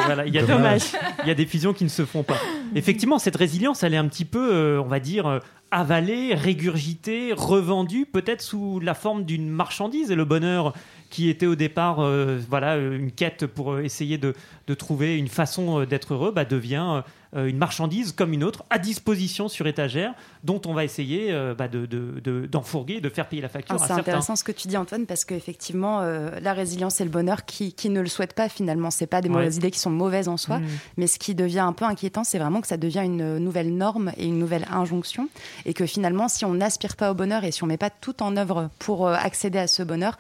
voilà, 0.06 0.26
il, 0.26 0.34
y 0.34 0.38
a 0.38 0.42
Dommage. 0.42 0.92
il 1.22 1.28
y 1.28 1.30
a 1.30 1.34
des 1.34 1.46
fusions 1.46 1.72
qui 1.72 1.84
ne 1.84 1.88
se 1.88 2.04
font 2.04 2.22
pas. 2.22 2.38
Effectivement, 2.74 3.18
cette 3.18 3.36
résilience, 3.36 3.82
elle 3.82 3.94
est 3.94 3.98
un 3.98 4.08
petit 4.08 4.24
peu, 4.24 4.54
euh, 4.54 4.82
on 4.82 4.88
va 4.88 5.00
dire, 5.00 5.26
euh, 5.26 5.38
avalée, 5.70 6.34
régurgitée, 6.34 7.32
revendue, 7.36 8.06
peut-être 8.06 8.42
sous 8.42 8.80
la 8.80 8.94
forme 8.94 9.24
d'une 9.24 9.48
marchandise. 9.48 10.10
Et 10.10 10.14
le 10.14 10.24
bonheur 10.24 10.72
qui 11.10 11.28
était 11.28 11.46
au 11.46 11.54
départ 11.54 12.00
euh, 12.00 12.38
voilà, 12.48 12.76
une 12.76 13.12
quête 13.12 13.46
pour 13.46 13.78
essayer 13.78 14.18
de, 14.18 14.34
de 14.66 14.74
trouver 14.74 15.16
une 15.16 15.28
façon 15.28 15.84
d'être 15.84 16.14
heureux, 16.14 16.32
bah, 16.32 16.44
devient 16.44 17.02
une 17.34 17.56
marchandise 17.58 18.12
comme 18.12 18.32
une 18.32 18.44
autre, 18.44 18.64
à 18.70 18.78
disposition 18.78 19.48
sur 19.48 19.66
étagère, 19.66 20.14
dont 20.44 20.60
on 20.66 20.72
va 20.75 20.84
essayer 20.84 21.32
euh, 21.32 21.54
bah, 21.54 21.69
de, 21.69 21.86
de- 21.86 22.20
de- 22.22 22.46
d'enfourguer, 22.46 23.00
de 23.00 23.08
faire 23.08 23.28
payer 23.28 23.42
la 23.42 23.48
facture 23.48 23.76
Ah, 23.78 23.82
à 23.82 23.86
c'est 23.86 23.92
intéressant 23.94 24.36
ce 24.36 24.44
que 24.44 24.52
tu 24.52 24.69
dis 24.69 24.76
Antoine 24.76 25.06
parce 25.06 25.25
qu'effectivement 25.25 26.00
euh, 26.00 26.31
la 26.40 26.52
résilience 26.52 27.00
et 27.00 27.04
le 27.04 27.10
bonheur 27.10 27.44
qui, 27.44 27.72
qui 27.72 27.88
ne 27.90 28.00
le 28.00 28.06
souhaitent 28.06 28.34
pas 28.34 28.48
finalement 28.48 28.90
c'est 28.90 29.06
pas 29.06 29.20
des 29.20 29.28
Ouais. 29.28 29.34
mauvaises 29.34 29.56
idées 29.56 29.70
qui 29.70 29.81
sont 29.81 29.90
mauvaises 29.90 30.28
en 30.28 30.36
soi 30.36 30.58
Mmh. 30.60 30.66
mais 30.98 31.06
ce 31.08 31.19
qui 31.19 31.34
devient 31.34 31.58
un 31.60 31.72
peu 31.72 31.84
inquiétant 31.84 32.22
c'est 32.25 32.38
vraiment 32.38 32.60
que 32.60 32.66
ça 32.69 32.76
devient 32.76 33.02
une 33.04 33.38
nouvelle 33.38 33.75
norme 33.75 34.12
et 34.16 34.26
une 34.26 34.38
nouvelle 34.38 34.66
injonction 34.70 35.28
et 35.66 35.75
que 35.75 35.86
finalement 35.86 36.28
si 36.28 36.44
on 36.44 36.54
n'aspire 36.54 36.94
pas 36.96 37.10
au 37.10 37.14
bonheur 37.14 37.42
et 37.44 37.50
si 37.50 37.64
on 37.64 37.66
met 37.66 37.76
pas 37.76 37.90
tout 37.90 38.22
en 38.22 38.36
œuvre 38.36 38.70
pour 38.78 39.06
euh, 39.08 39.14
accéder 39.14 39.58
à 39.58 39.66
ce 39.66 39.82
bonheur 39.82 40.16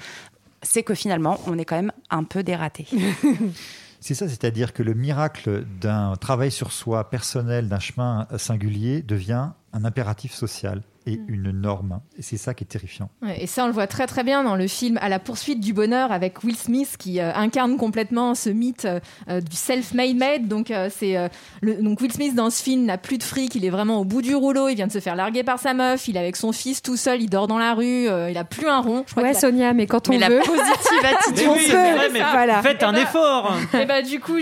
c'est 0.62 0.82
que 0.82 0.94
finalement 0.94 1.38
on 1.46 1.58
est 1.58 1.64
quand 1.64 1.76
même 1.76 1.92
un 2.10 2.24
peu 2.24 2.42
dératé 2.42 2.86
C'est 4.06 4.12
ça, 4.12 4.28
c'est-à-dire 4.28 4.74
que 4.74 4.82
le 4.82 4.92
miracle 4.92 5.64
d'un 5.80 6.14
travail 6.16 6.50
sur 6.50 6.72
soi 6.72 7.08
personnel, 7.08 7.70
d'un 7.70 7.78
chemin 7.78 8.28
singulier, 8.36 9.00
devient 9.00 9.52
un 9.72 9.84
impératif 9.86 10.34
social 10.34 10.82
et 11.06 11.20
une 11.28 11.50
norme. 11.50 12.00
Et 12.18 12.22
c'est 12.22 12.36
ça 12.36 12.54
qui 12.54 12.64
est 12.64 12.66
terrifiant. 12.66 13.10
Ouais, 13.22 13.42
et 13.42 13.46
ça, 13.46 13.64
on 13.64 13.66
le 13.66 13.72
voit 13.72 13.86
très 13.86 14.06
très 14.06 14.24
bien 14.24 14.42
dans 14.42 14.56
le 14.56 14.66
film 14.66 14.98
À 15.02 15.08
la 15.08 15.18
poursuite 15.18 15.60
du 15.60 15.72
bonheur 15.72 16.12
avec 16.12 16.42
Will 16.44 16.56
Smith 16.56 16.96
qui 16.98 17.20
euh, 17.20 17.32
incarne 17.34 17.76
complètement 17.76 18.34
ce 18.34 18.48
mythe 18.50 18.84
euh, 18.86 19.00
euh, 19.28 19.40
du 19.40 19.54
self-made 19.56 20.16
man. 20.16 20.46
Donc, 20.48 20.70
euh, 20.70 20.88
c'est 20.94 21.16
euh, 21.16 21.28
donc 21.62 22.00
Will 22.00 22.12
Smith 22.12 22.34
dans 22.34 22.50
ce 22.50 22.62
film 22.62 22.84
n'a 22.84 22.96
plus 22.98 23.18
de 23.18 23.22
fric, 23.22 23.54
il 23.54 23.64
est 23.64 23.70
vraiment 23.70 24.00
au 24.00 24.04
bout 24.04 24.22
du 24.22 24.34
rouleau, 24.34 24.68
il 24.68 24.76
vient 24.76 24.86
de 24.86 24.92
se 24.92 25.00
faire 25.00 25.16
larguer 25.16 25.42
par 25.42 25.58
sa 25.58 25.74
meuf, 25.74 26.08
il 26.08 26.16
est 26.16 26.20
avec 26.20 26.36
son 26.36 26.52
fils 26.52 26.80
tout 26.82 26.96
seul, 26.96 27.20
il 27.22 27.28
dort 27.28 27.48
dans 27.48 27.58
la 27.58 27.74
rue, 27.74 28.08
euh, 28.08 28.30
il 28.30 28.38
a 28.38 28.44
plus 28.44 28.66
un 28.68 28.80
rond. 28.80 29.04
Je 29.06 29.12
crois 29.12 29.22
Ouais, 29.24 29.30
a- 29.30 29.34
Sonia, 29.34 29.72
mais 29.74 29.86
quand 29.86 30.08
on 30.08 30.12
mais 30.12 30.18
la 30.18 30.30
positive 30.30 31.00
Mais 31.02 31.08
attitude 31.08 31.48
oui, 31.54 31.66
vrai, 31.70 32.08
mais 32.12 32.20
Voilà. 32.20 32.62
faites 32.62 32.82
un 32.82 32.90
Eh 32.92 32.96
ben, 32.96 33.02
effort 33.02 33.54
Et 33.80 33.84
bah 33.86 34.02
du 34.02 34.20
coup, 34.20 34.36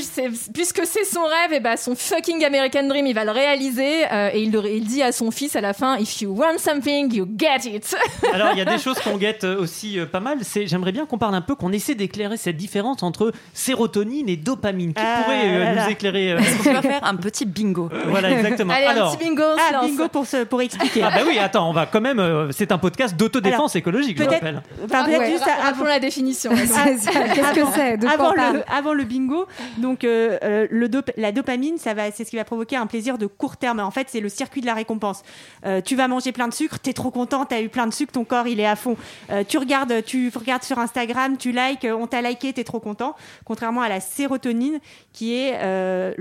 puisque 0.54 0.86
c'est 0.86 1.04
son 1.04 1.22
rêve, 1.22 1.52
et 1.54 1.60
bah 1.60 1.76
son 1.76 1.94
fucking 1.94 2.44
American 2.44 2.86
Dream, 2.86 3.06
il 3.06 3.14
va 3.14 3.24
le 3.24 3.30
réaliser 3.32 4.04
euh, 4.12 4.30
et 4.32 4.42
il, 4.42 4.52
le- 4.52 4.68
il 4.70 4.84
dit 4.86 5.02
à 5.02 5.12
son 5.12 5.30
fils 5.30 5.56
à 5.56 5.60
la 5.60 5.72
fin, 5.72 5.96
If 5.98 6.20
you 6.20 6.30
want 6.32 6.51
something, 6.58 7.12
you 7.14 7.26
get 7.38 7.66
it. 7.68 7.94
Alors, 8.32 8.48
il 8.52 8.58
y 8.58 8.60
a 8.60 8.64
des 8.64 8.78
choses 8.78 8.98
qu'on 9.00 9.16
guette 9.16 9.44
euh, 9.44 9.60
aussi 9.60 9.98
euh, 9.98 10.06
pas 10.06 10.20
mal. 10.20 10.38
C'est, 10.42 10.66
j'aimerais 10.66 10.92
bien 10.92 11.06
qu'on 11.06 11.18
parle 11.18 11.34
un 11.34 11.40
peu, 11.40 11.54
qu'on 11.54 11.72
essaie 11.72 11.94
d'éclairer 11.94 12.36
cette 12.36 12.56
différence 12.56 13.02
entre 13.02 13.32
sérotonine 13.52 14.28
et 14.28 14.36
dopamine. 14.36 14.94
Qui 14.94 15.02
Ah 15.04 15.22
pourrait 15.22 15.42
euh, 15.44 15.74
nous 15.84 15.90
éclairer 15.90 16.32
euh, 16.32 16.40
on 16.68 16.72
va 16.72 16.82
faire 16.82 17.04
un 17.04 17.16
petit 17.16 17.44
bingo 17.46 17.88
Voilà, 18.06 18.30
exactement. 18.30 18.72
Allez, 18.72 18.86
Alors, 18.86 19.12
un 19.12 19.16
petit 19.16 19.24
bingo. 19.28 19.42
on 19.42 19.56
se 19.56 19.62
Ah, 19.68 19.72
lance. 19.72 19.86
bingo 19.90 20.08
pour, 20.48 20.60
expliquer. 20.62 21.02
ah 21.02 21.10
bah 21.14 21.22
oui, 21.26 21.38
attends, 21.38 21.68
on 21.68 21.72
va 21.72 21.86
quand 21.86 22.00
même. 22.00 22.18
euh, 22.20 22.50
c'est 22.52 22.72
un 22.72 22.78
podcast 22.78 23.16
d'autodéfense 23.16 23.76
écologique, 23.76 24.16
je 24.18 24.24
peut-être- 24.24 24.34
rappelle. 24.34 24.62
Enfin, 24.84 24.98
Ah 25.00 25.04
peut-être 25.04 25.18
ouais, 25.20 25.30
juste 25.30 25.44
ra- 25.44 25.52
avant, 25.52 25.62
rappelons 25.64 25.84
la 25.86 26.00
définition. 26.00 26.50
Ça. 26.56 26.84
Qu'est-ce 26.84 27.54
que 27.54 27.66
c'est 27.74 27.96
De 27.96 28.04
quoi 28.06 28.14
avant 28.14 28.30
on 28.30 28.34
parle 28.34 28.56
le, 28.56 28.62
avant 28.72 28.92
le 28.94 29.04
bingo, 29.04 29.46
donc 29.78 30.04
euh, 30.04 30.38
euh, 30.42 30.66
le 30.70 30.88
dop- 30.88 31.10
la 31.16 31.32
dopamine, 31.32 31.78
ça 31.78 31.94
va, 31.94 32.10
c'est 32.10 32.24
ce 32.24 32.30
qui 32.30 32.36
va 32.36 32.44
provoquer 32.44 32.76
un 32.76 32.86
plaisir 32.86 33.18
de 33.18 33.26
court 33.26 33.56
terme. 33.56 33.80
En 33.80 33.90
fait, 33.90 34.06
c'est 34.10 34.20
le 34.20 34.28
circuit 34.28 34.60
de 34.60 34.66
la 34.66 34.74
récompense. 34.74 35.22
Euh, 35.66 35.80
tu 35.80 35.96
vas 35.96 36.08
manger 36.08 36.32
plein 36.32 36.41
plein 36.42 36.48
de 36.48 36.54
sucre, 36.54 36.80
t'es 36.80 36.92
trop 36.92 37.12
content, 37.12 37.44
t'as 37.44 37.60
eu 37.60 37.68
plein 37.68 37.86
de 37.86 37.92
sucre, 37.94 38.10
ton 38.12 38.24
corps 38.24 38.48
il 38.48 38.58
est 38.58 38.66
à 38.66 38.74
fond. 38.74 38.96
Euh, 39.30 39.44
tu 39.46 39.58
regardes, 39.58 40.02
tu 40.04 40.32
regardes 40.34 40.64
sur 40.64 40.80
Instagram, 40.80 41.36
tu 41.36 41.52
likes, 41.52 41.86
on 41.96 42.08
t'a 42.08 42.20
liké, 42.20 42.52
t'es 42.52 42.64
trop 42.64 42.80
content. 42.80 43.14
Contrairement 43.44 43.80
à 43.82 43.88
la 43.88 44.00
sérotonine 44.00 44.80
qui 45.12 45.36
est 45.36 45.52
euh, 45.60 46.12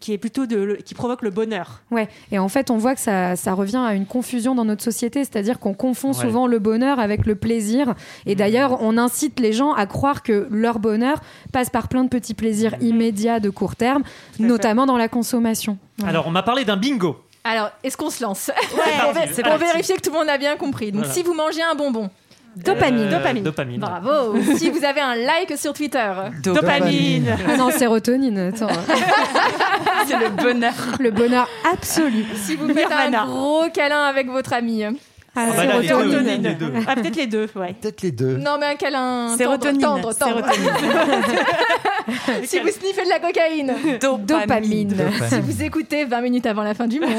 qui 0.00 0.14
est 0.14 0.18
plutôt 0.18 0.46
de 0.46 0.78
qui 0.86 0.94
provoque 0.94 1.20
le 1.20 1.28
bonheur. 1.28 1.82
Ouais, 1.90 2.08
et 2.32 2.38
en 2.38 2.48
fait, 2.48 2.70
on 2.70 2.78
voit 2.78 2.94
que 2.94 3.00
ça, 3.02 3.36
ça 3.36 3.52
revient 3.52 3.76
à 3.76 3.92
une 3.92 4.06
confusion 4.06 4.54
dans 4.54 4.64
notre 4.64 4.82
société, 4.82 5.22
c'est-à-dire 5.22 5.58
qu'on 5.58 5.74
confond 5.74 6.08
Ouais. 6.08 6.14
souvent 6.14 6.46
le 6.46 6.58
bonheur 6.58 6.98
avec 6.98 7.26
le 7.26 7.34
plaisir. 7.34 7.94
Et 8.24 8.34
d'ailleurs, 8.34 8.80
on 8.82 8.96
incite 8.96 9.38
les 9.38 9.52
gens 9.52 9.74
à 9.74 9.84
croire 9.84 10.22
que 10.22 10.46
leur 10.50 10.78
bonheur 10.78 11.20
passe 11.52 11.68
par 11.68 11.88
plein 11.88 12.04
de 12.04 12.08
petits 12.08 12.32
plaisirs 12.32 12.74
immédiats 12.80 13.38
de 13.40 13.50
court 13.50 13.76
terme, 13.76 14.02
notamment 14.38 14.86
dans 14.86 14.96
la 14.96 15.08
consommation. 15.08 15.76
Alors, 16.06 16.26
on 16.26 16.30
m'a 16.30 16.42
parlé 16.42 16.64
d'un 16.64 16.78
bingo. 16.78 17.16
Alors, 17.48 17.70
est-ce 17.82 17.96
qu'on 17.96 18.10
se 18.10 18.22
lance 18.22 18.50
Ouais, 18.76 18.82
Pour, 19.12 19.12
c'est 19.32 19.42
pour 19.42 19.52
parti. 19.52 19.64
vérifier 19.64 19.96
que 19.96 20.02
tout 20.02 20.10
le 20.12 20.18
monde 20.18 20.28
a 20.28 20.36
bien 20.38 20.56
compris. 20.56 20.92
Donc, 20.92 21.00
Voilà. 21.04 21.14
si 21.14 21.22
vous 21.22 21.32
mangez 21.34 21.62
un 21.62 21.74
bonbon, 21.74 22.10
Dopamine. 22.56 23.06
Euh, 23.06 23.10
Dopamine. 23.18 23.42
Dopamine. 23.44 23.80
bravo. 23.80 24.36
si 24.56 24.68
vous 24.70 24.84
avez 24.84 25.00
un 25.00 25.14
like 25.14 25.56
sur 25.56 25.72
Twitter, 25.72 26.12
dopamine. 26.42 27.36
Ah 27.48 27.56
non, 27.56 27.70
sérotonine, 27.70 28.38
attends. 28.38 28.66
C'est 30.06 30.16
le 30.18 30.28
bonheur. 30.30 30.72
le 30.98 31.10
bonheur 31.10 31.48
absolu. 31.72 32.24
si 32.34 32.56
vous 32.56 32.66
faites 32.68 32.76
Nirvana. 32.88 33.22
un 33.22 33.26
gros 33.26 33.64
câlin 33.72 34.02
avec 34.04 34.28
votre 34.28 34.52
ami. 34.54 34.82
Ah, 35.40 35.52
bah 35.56 35.64
là, 35.64 35.74
les 35.80 35.80
deux, 35.82 35.86
sérotonine. 35.88 36.42
les 36.42 36.54
deux. 36.54 36.72
Ah, 36.86 36.94
peut-être 36.96 37.16
les 37.16 37.26
deux, 37.26 37.48
ouais. 37.54 37.74
Peut-être 37.80 38.02
les 38.02 38.10
deux. 38.12 38.36
Non, 38.38 38.56
mais 38.58 38.66
un 38.66 38.74
câlin 38.74 39.36
Sérotonine. 39.36 39.80
tendre, 39.80 40.12
tendre, 40.14 40.40
tendre. 40.42 40.52
si 42.44 42.58
vous 42.58 42.68
sniffez 42.68 43.04
de 43.04 43.08
la 43.08 43.20
cocaïne, 43.20 43.74
Dopamine. 44.26 44.96
si 45.28 45.40
vous 45.40 45.62
écoutez 45.62 46.04
20 46.04 46.20
minutes 46.22 46.46
avant 46.46 46.62
la 46.62 46.74
fin 46.74 46.86
du 46.86 47.00
monde. 47.00 47.10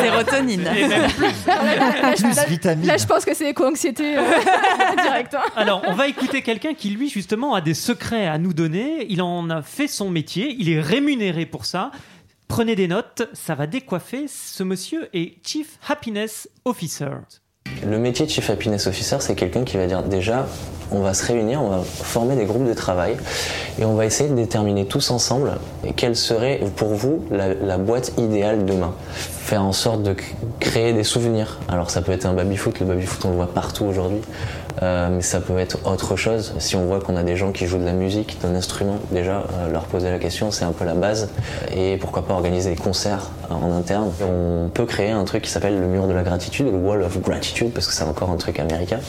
Sérotonine. 0.00 0.68
Et 0.76 0.86
même 0.88 1.10
plus. 1.10 1.26
là, 1.46 2.14
je, 2.16 2.22
Plus 2.22 2.36
là- 2.36 2.44
vitamine. 2.44 2.86
là, 2.86 2.96
je 2.96 3.06
pense 3.06 3.24
que 3.24 3.34
c'est 3.34 3.50
éco-anxiété 3.50 4.16
euh, 4.18 4.22
direct. 5.02 5.34
hein. 5.34 5.42
Alors, 5.56 5.82
on 5.88 5.94
va 5.94 6.06
écouter 6.08 6.42
quelqu'un 6.42 6.74
qui, 6.74 6.90
lui, 6.90 7.08
justement, 7.08 7.54
a 7.54 7.60
des 7.60 7.74
secrets 7.74 8.26
à 8.26 8.38
nous 8.38 8.52
donner. 8.52 9.06
Il 9.08 9.22
en 9.22 9.48
a 9.50 9.62
fait 9.62 9.88
son 9.88 10.10
métier. 10.10 10.54
Il 10.58 10.70
est 10.70 10.80
rémunéré 10.80 11.46
pour 11.46 11.64
ça. 11.64 11.90
Prenez 12.46 12.76
des 12.76 12.88
notes, 12.88 13.28
ça 13.32 13.54
va 13.54 13.66
décoiffer. 13.66 14.26
Ce 14.28 14.62
monsieur 14.62 15.08
est 15.14 15.34
Chief 15.44 15.78
Happiness 15.88 16.48
Officer. 16.64 17.08
Le 17.82 17.98
métier 17.98 18.26
de 18.26 18.30
Chief 18.30 18.48
Happiness 18.50 18.86
Officer, 18.86 19.16
c'est 19.20 19.34
quelqu'un 19.34 19.64
qui 19.64 19.76
va 19.76 19.86
dire 19.86 20.02
déjà, 20.02 20.46
on 20.90 21.00
va 21.00 21.14
se 21.14 21.26
réunir, 21.26 21.62
on 21.62 21.70
va 21.70 21.82
former 21.82 22.36
des 22.36 22.44
groupes 22.44 22.66
de 22.66 22.74
travail 22.74 23.16
et 23.78 23.84
on 23.84 23.94
va 23.94 24.04
essayer 24.06 24.30
de 24.30 24.34
déterminer 24.34 24.86
tous 24.86 25.10
ensemble 25.10 25.52
quelle 25.96 26.16
serait 26.16 26.60
pour 26.76 26.94
vous 26.94 27.24
la, 27.30 27.78
boîte 27.78 28.12
idéale 28.18 28.64
demain. 28.64 28.94
Faire 29.14 29.62
en 29.62 29.72
sorte 29.72 30.02
de 30.02 30.14
créer 30.60 30.92
des 30.92 31.04
souvenirs. 31.04 31.58
Alors 31.68 31.90
ça 31.90 32.00
peut 32.00 32.12
être 32.12 32.26
un 32.26 32.32
baby-foot, 32.32 32.80
le 32.80 32.86
baby-foot 32.86 33.24
on 33.24 33.30
le 33.30 33.36
voit 33.36 33.52
partout 33.52 33.84
aujourd'hui, 33.84 34.20
Euh, 34.82 35.08
mais 35.10 35.22
ça 35.22 35.40
peut 35.40 35.58
être 35.58 35.78
autre 35.86 36.16
chose. 36.16 36.54
Si 36.58 36.76
on 36.76 36.86
voit 36.86 37.00
qu'on 37.00 37.16
a 37.16 37.22
des 37.22 37.36
gens 37.36 37.52
qui 37.52 37.66
jouent 37.66 37.78
de 37.78 37.84
la 37.84 37.92
musique, 37.92 38.38
d'un 38.42 38.54
instrument, 38.54 38.98
déjà 39.12 39.44
euh, 39.54 39.70
leur 39.70 39.84
poser 39.84 40.10
la 40.10 40.18
question, 40.18 40.50
c'est 40.50 40.64
un 40.64 40.72
peu 40.72 40.84
la 40.84 40.94
base. 40.94 41.28
Et 41.74 41.96
pourquoi 41.98 42.26
pas 42.26 42.34
organiser 42.34 42.70
des 42.70 42.76
concerts 42.76 43.30
euh, 43.50 43.54
en 43.54 43.72
interne. 43.76 44.10
On 44.22 44.68
peut 44.68 44.86
créer 44.86 45.10
un 45.10 45.24
truc 45.24 45.42
qui 45.42 45.50
s'appelle 45.50 45.78
le 45.78 45.86
mur 45.86 46.06
de 46.06 46.12
la 46.12 46.22
gratitude, 46.22 46.66
le 46.66 46.78
wall 46.78 47.02
of 47.02 47.20
gratitude, 47.20 47.72
parce 47.72 47.86
que 47.86 47.92
c'est 47.92 48.04
encore 48.04 48.30
un 48.30 48.36
truc 48.36 48.58
américain, 48.58 49.00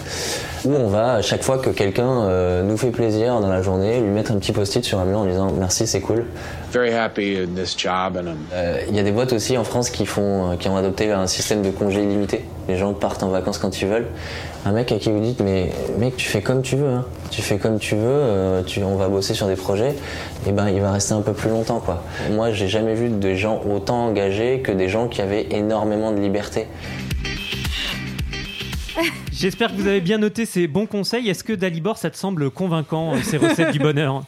où 0.66 0.74
on 0.74 0.88
va 0.88 1.14
à 1.14 1.22
chaque 1.22 1.44
fois 1.44 1.58
que 1.58 1.70
quelqu'un 1.70 2.64
nous 2.64 2.78
fait 2.78 2.92
plaisir 2.92 3.40
dans 3.40 3.50
la 3.50 3.62
journée, 3.62 4.00
lui 4.00 4.10
mettre 4.10 4.32
un 4.32 4.38
petit 4.38 4.52
post-it 4.52 4.84
sur 4.84 5.00
un 5.00 5.06
mur 5.06 5.20
en 5.20 5.26
disant 5.26 5.52
merci, 5.58 5.88
c'est 5.88 6.02
cool. 6.02 6.26
very 6.72 6.94
happy 6.94 7.38
in 7.38 7.56
this 7.56 7.76
job 7.78 8.18
and 8.18 8.28
I'm 8.28 8.38
Il 8.90 8.96
y 8.96 9.00
a 9.00 9.04
des 9.04 9.12
boîtes 9.12 9.34
aussi 9.34 9.58
en 9.58 9.64
France 9.64 9.90
qui 9.90 10.06
font, 10.06 10.58
qui 10.58 10.68
ont 10.68 10.78
adopté 10.78 11.12
un 11.12 11.28
système 11.28 11.62
de 11.62 11.70
congé 11.70 12.04
illimité. 12.04 12.46
Les 12.68 12.78
gens 12.78 12.94
partent 12.94 13.24
en 13.24 13.30
vacances 13.30 13.58
quand 13.58 13.82
ils 13.82 13.88
veulent. 13.88 14.08
Un 14.66 14.72
mec 14.72 14.92
à 14.92 14.98
qui 14.98 15.12
vous 15.12 15.20
dites 15.20 15.42
mais 15.42 15.70
mec 15.98 16.18
tu 16.18 16.28
fais 16.28 16.42
comme 16.42 16.62
tu 16.62 16.76
veux, 16.76 16.90
hein. 16.90 17.06
tu 17.30 17.42
fais 17.42 17.58
comme 17.58 17.78
tu 17.78 17.96
veux, 17.96 18.02
euh, 18.04 18.64
on 18.84 18.96
va 18.96 19.08
bosser 19.08 19.34
sur 19.34 19.48
des 19.48 19.56
projets, 19.56 19.94
et 20.48 20.52
ben 20.52 20.70
il 20.70 20.82
va 20.82 20.92
rester 20.92 21.14
un 21.14 21.22
peu 21.22 21.34
plus 21.34 21.50
longtemps 21.50 21.80
quoi. 21.80 22.04
Moi 22.32 22.52
j'ai 22.52 22.68
jamais 22.68 22.96
vu 22.96 23.10
des 23.10 23.36
gens 23.36 23.62
autant 23.70 24.06
engagés 24.06 24.62
que 24.62 24.72
des 24.72 24.90
gens 24.90 25.08
qui 25.08 25.22
avaient 25.22 25.48
énormément 25.52 26.12
de 26.12 26.20
liberté. 26.20 26.68
J'espère 29.32 29.72
que 29.72 29.82
vous 29.82 29.88
avez 29.88 30.02
bien 30.02 30.18
noté 30.18 30.46
ces 30.46 30.66
bons 30.68 30.86
conseils. 30.86 31.30
Est-ce 31.30 31.44
que 31.44 31.54
Dalibor, 31.54 31.98
ça 31.98 32.10
te 32.10 32.18
semble 32.18 32.50
convaincant, 32.50 33.14
euh, 33.14 33.18
ces 33.22 33.38
recettes 33.38 33.72
du 33.72 33.80
bonheur? 33.80 34.24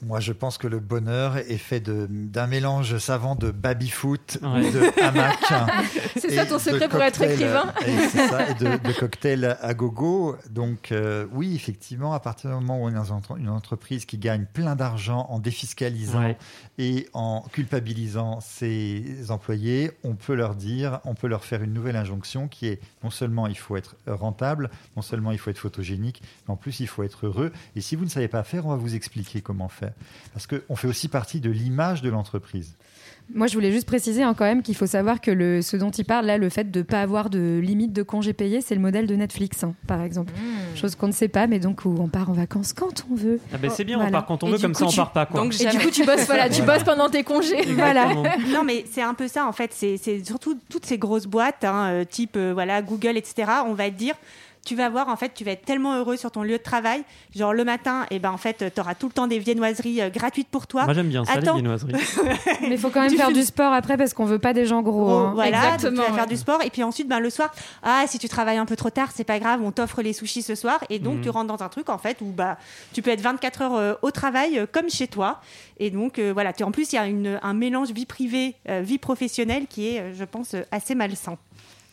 Moi, 0.00 0.20
je 0.20 0.32
pense 0.32 0.58
que 0.58 0.68
le 0.68 0.78
bonheur 0.78 1.38
est 1.38 1.58
fait 1.58 1.80
d'un 1.80 2.46
mélange 2.46 2.98
savant 2.98 3.34
de 3.34 3.50
baby-foot, 3.50 4.38
Ouais. 4.42 4.70
de 4.70 5.02
hamac. 5.02 5.36
C'est 6.16 6.30
ça 6.36 6.46
ton 6.46 6.60
secret 6.60 6.88
pour 6.88 7.02
être 7.02 7.20
écrivain 7.20 7.72
et 7.86 7.98
c'est 8.08 8.28
ça, 8.28 8.48
et 8.50 8.54
de, 8.54 8.76
de 8.88 8.92
cocktails 8.92 9.56
à 9.60 9.74
gogo. 9.74 10.36
Donc, 10.50 10.92
euh, 10.92 11.26
oui, 11.32 11.54
effectivement, 11.56 12.12
à 12.12 12.20
partir 12.20 12.50
du 12.50 12.54
moment 12.56 12.80
où 12.80 12.84
on 12.86 12.90
est 12.90 12.94
dans 12.94 13.12
une- 13.12 13.38
une 13.40 13.48
entreprise 13.48 14.04
qui 14.04 14.18
gagne 14.18 14.46
plein 14.52 14.76
d'argent 14.76 15.26
en 15.30 15.38
défiscalisant 15.40 16.20
Ouais. 16.20 16.36
et 16.78 17.08
en 17.12 17.44
culpabilisant 17.52 18.40
ses 18.40 19.30
employés, 19.30 19.90
on 20.04 20.14
peut 20.14 20.34
leur 20.34 20.54
dire, 20.54 21.00
on 21.04 21.14
peut 21.14 21.26
leur 21.28 21.44
faire 21.44 21.62
une 21.62 21.72
nouvelle 21.72 21.96
injonction 21.96 22.46
qui 22.48 22.66
est 22.68 22.80
non 23.02 23.10
seulement 23.10 23.46
il 23.48 23.58
faut 23.58 23.76
être 23.76 23.96
rentable, 24.06 24.70
non 24.96 25.02
seulement 25.02 25.32
il 25.32 25.38
faut 25.38 25.50
être 25.50 25.58
photogénique, 25.58 26.22
mais 26.46 26.52
en 26.52 26.56
plus 26.56 26.78
il 26.80 26.86
faut 26.86 27.02
être 27.02 27.26
heureux. 27.26 27.52
Et 27.76 27.80
si 27.80 27.96
vous 27.96 28.04
ne 28.04 28.10
savez 28.10 28.28
pas 28.28 28.44
faire, 28.44 28.66
on 28.66 28.70
va 28.70 28.76
vous 28.76 28.94
expliquer 28.94 29.40
comment 29.40 29.68
faire. 29.68 29.87
Parce 30.32 30.46
qu'on 30.46 30.76
fait 30.76 30.88
aussi 30.88 31.08
partie 31.08 31.40
de 31.40 31.50
l'image 31.50 32.02
de 32.02 32.10
l'entreprise. 32.10 32.74
Moi, 33.34 33.46
je 33.46 33.52
voulais 33.52 33.70
juste 33.72 33.86
préciser 33.86 34.22
hein, 34.22 34.32
quand 34.32 34.46
même 34.46 34.62
qu'il 34.62 34.74
faut 34.74 34.86
savoir 34.86 35.20
que 35.20 35.30
le, 35.30 35.60
ce 35.60 35.76
dont 35.76 35.90
il 35.90 36.06
parle 36.06 36.24
là, 36.24 36.38
le 36.38 36.48
fait 36.48 36.70
de 36.70 36.78
ne 36.78 36.82
pas 36.82 37.02
avoir 37.02 37.28
de 37.28 37.58
limite 37.62 37.92
de 37.92 38.02
congés 38.02 38.32
payés, 38.32 38.62
c'est 38.62 38.74
le 38.74 38.80
modèle 38.80 39.06
de 39.06 39.14
Netflix, 39.16 39.62
hein, 39.64 39.74
par 39.86 40.00
exemple. 40.00 40.32
Chose 40.74 40.94
qu'on 40.94 41.08
ne 41.08 41.12
sait 41.12 41.28
pas, 41.28 41.46
mais 41.46 41.58
donc 41.58 41.84
où 41.84 41.94
on 42.00 42.08
part 42.08 42.30
en 42.30 42.32
vacances 42.32 42.72
quand 42.72 43.04
on 43.10 43.14
veut. 43.14 43.38
ah 43.52 43.58
ben, 43.58 43.70
C'est 43.70 43.84
bien, 43.84 44.00
on 44.00 44.10
part 44.10 44.24
quand 44.24 44.42
on 44.44 44.48
Et 44.48 44.52
veut, 44.52 44.58
comme 44.58 44.72
coup, 44.72 44.78
ça 44.78 44.86
on 44.86 44.88
tu- 44.88 44.96
part 44.96 45.12
pas. 45.12 45.26
Quoi. 45.26 45.42
Donc 45.42 45.60
Et 45.60 45.66
du 45.66 45.76
coup, 45.78 45.90
tu 45.90 46.06
bosses, 46.06 46.24
voilà, 46.24 46.48
tu 46.48 46.62
bosses 46.62 46.84
pendant 46.84 47.10
tes 47.10 47.22
congés. 47.22 47.66
Voilà. 47.74 48.08
Non, 48.48 48.64
mais 48.64 48.86
c'est 48.90 49.02
un 49.02 49.12
peu 49.12 49.28
ça 49.28 49.46
en 49.46 49.52
fait. 49.52 49.72
C'est 49.74 49.98
surtout 50.24 50.58
toutes 50.70 50.86
ces 50.86 50.96
grosses 50.96 51.26
boîtes, 51.26 51.64
hein, 51.64 51.88
euh, 51.90 52.04
type 52.06 52.36
euh, 52.36 52.52
voilà 52.54 52.80
Google, 52.80 53.18
etc. 53.18 53.50
On 53.66 53.74
va 53.74 53.90
te 53.90 53.94
dire. 53.96 54.14
Tu 54.64 54.74
vas 54.76 54.88
voir, 54.90 55.08
en 55.08 55.16
fait, 55.16 55.32
tu 55.34 55.44
vas 55.44 55.52
être 55.52 55.64
tellement 55.64 55.96
heureux 55.96 56.16
sur 56.16 56.30
ton 56.30 56.42
lieu 56.42 56.58
de 56.58 56.62
travail. 56.62 57.02
Genre, 57.34 57.54
le 57.54 57.64
matin, 57.64 58.04
et 58.10 58.18
ben, 58.18 58.30
en 58.30 58.36
fait, 58.36 58.72
tu 58.74 58.80
auras 58.80 58.94
tout 58.94 59.06
le 59.06 59.12
temps 59.12 59.26
des 59.26 59.38
viennoiseries 59.38 60.02
euh, 60.02 60.10
gratuites 60.10 60.48
pour 60.48 60.66
toi. 60.66 60.84
Moi 60.84 60.92
j'aime 60.94 61.08
bien 61.08 61.24
ça, 61.24 61.32
Attends. 61.32 61.54
les 61.54 61.62
viennoiseries. 61.62 61.92
Mais 62.62 62.70
il 62.72 62.78
faut 62.78 62.90
quand 62.90 63.00
même 63.00 63.10
Tu 63.10 63.16
faire 63.16 63.26
fumes- 63.28 63.34
du 63.36 63.42
sport 63.44 63.72
après 63.72 63.96
parce 63.96 64.12
qu'on 64.12 64.26
veut 64.26 64.38
pas 64.38 64.52
des 64.52 64.66
gens 64.66 64.82
gros. 64.82 65.06
Oh, 65.10 65.16
hein. 65.18 65.32
voilà, 65.34 65.76
donc 65.78 65.90
tu 65.92 65.96
vas 65.96 66.08
ouais. 66.08 66.12
faire 66.12 66.26
du 66.26 66.36
sport. 66.36 66.62
Et 66.62 66.70
puis 66.70 66.82
ensuite, 66.82 67.08
ben, 67.08 67.18
le 67.20 67.30
soir, 67.30 67.50
ah, 67.82 68.04
si 68.06 68.18
tu 68.18 68.28
travailles 68.28 68.58
un 68.58 68.66
peu 68.66 68.76
trop 68.76 68.90
tard, 68.90 69.08
c'est 69.14 69.24
pas 69.24 69.38
grave, 69.38 69.60
on 69.62 69.72
t'offre 69.72 70.02
les 70.02 70.12
sushis 70.12 70.42
ce 70.42 70.54
soir. 70.54 70.80
Et 70.90 70.98
donc, 70.98 71.16
Mhm. 71.16 71.22
tu 71.22 71.30
rentres 71.30 71.46
dans 71.56 71.64
un 71.64 71.68
truc, 71.68 71.88
en 71.88 71.98
fait, 71.98 72.18
où 72.20 72.26
bah, 72.26 72.58
tu 72.92 73.00
peux 73.00 73.10
être 73.10 73.22
24 73.22 73.62
heures 73.62 73.74
euh, 73.76 73.94
au 74.02 74.10
travail, 74.10 74.58
euh, 74.58 74.66
comme 74.70 74.90
chez 74.90 75.06
toi. 75.08 75.40
Et 75.78 75.90
donc, 75.90 76.18
euh, 76.18 76.32
voilà, 76.32 76.52
tu, 76.52 76.62
en 76.64 76.72
plus, 76.72 76.92
il 76.92 76.96
y 76.96 76.98
a 76.98 77.06
une- 77.06 77.38
un 77.42 77.54
mélange 77.54 77.90
vie 77.92 78.04
privée, 78.06 78.56
euh, 78.68 78.80
vie 78.82 78.98
professionnelle 78.98 79.66
qui 79.68 79.88
est, 79.94 80.00
euh, 80.00 80.12
je 80.14 80.24
pense, 80.24 80.54
euh, 80.54 80.62
assez 80.72 80.94
malsain. 80.94 81.38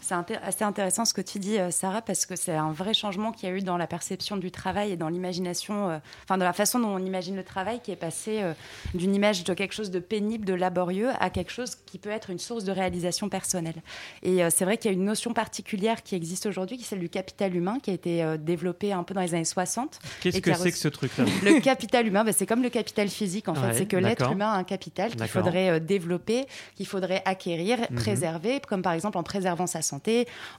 C'est 0.07 0.13
assez 0.43 0.63
intéressant 0.63 1.03
ce 1.03 1.13
que 1.15 1.21
tu 1.21 1.39
dis, 1.39 1.57
euh, 1.57 1.71
Sarah, 1.71 2.01
parce 2.03 2.27
que 2.27 2.35
c'est 2.35 2.53
un 2.53 2.71
vrai 2.71 2.93
changement 2.93 3.31
qu'il 3.31 3.49
y 3.49 3.51
a 3.51 3.55
eu 3.55 3.61
dans 3.61 3.75
la 3.77 3.87
perception 3.87 4.37
du 4.37 4.51
travail 4.51 4.91
et 4.91 4.97
dans 4.97 5.09
l'imagination, 5.09 5.89
euh, 5.89 5.97
enfin, 6.23 6.37
dans 6.37 6.45
la 6.45 6.53
façon 6.53 6.77
dont 6.79 6.89
on 6.89 6.99
imagine 6.99 7.35
le 7.35 7.43
travail, 7.43 7.79
qui 7.81 7.91
est 7.91 7.95
passé 7.95 8.41
euh, 8.43 8.53
d'une 8.93 9.15
image 9.15 9.43
de 9.43 9.53
quelque 9.55 9.73
chose 9.73 9.89
de 9.89 9.97
pénible, 9.99 10.45
de 10.45 10.53
laborieux, 10.53 11.09
à 11.19 11.31
quelque 11.31 11.51
chose 11.51 11.75
qui 11.87 11.97
peut 11.97 12.11
être 12.11 12.29
une 12.29 12.37
source 12.37 12.63
de 12.65 12.71
réalisation 12.71 13.29
personnelle. 13.29 13.81
Et 14.21 14.43
euh, 14.43 14.49
c'est 14.53 14.63
vrai 14.63 14.77
qu'il 14.77 14.91
y 14.91 14.93
a 14.93 14.97
une 14.97 15.05
notion 15.05 15.33
particulière 15.33 16.03
qui 16.03 16.13
existe 16.13 16.45
aujourd'hui, 16.45 16.77
qui 16.77 16.83
est 16.83 16.87
celle 16.87 16.99
du 16.99 17.09
capital 17.09 17.55
humain, 17.55 17.79
qui 17.81 17.89
a 17.89 17.93
été 17.93 18.23
développée 18.37 18.93
un 18.93 19.01
peu 19.03 19.15
dans 19.15 19.21
les 19.21 19.33
années 19.33 19.43
60. 19.43 19.99
Qu'est-ce 20.21 20.39
que 20.39 20.53
c'est 20.53 20.71
que 20.71 20.77
ce 20.77 20.87
truc-là? 20.87 21.25
Le 21.43 21.59
capital 21.61 22.05
humain, 22.05 22.23
bah, 22.23 22.31
c'est 22.31 22.45
comme 22.45 22.61
le 22.61 22.69
capital 22.69 23.07
physique, 23.09 23.47
en 23.47 23.55
fait. 23.55 23.73
C'est 23.73 23.85
que 23.87 23.97
l'être 23.97 24.31
humain 24.31 24.51
a 24.51 24.57
un 24.57 24.63
capital 24.63 25.15
qu'il 25.15 25.27
faudrait 25.27 25.79
développer, 25.79 26.45
qu'il 26.75 26.85
faudrait 26.85 27.23
acquérir, 27.25 27.79
Mhm. 27.89 27.95
préserver, 27.95 28.59
comme 28.67 28.81
par 28.81 28.93
exemple 28.93 29.17
en 29.17 29.23
préservant 29.23 29.67
sa 29.67 29.81
santé, 29.81 29.94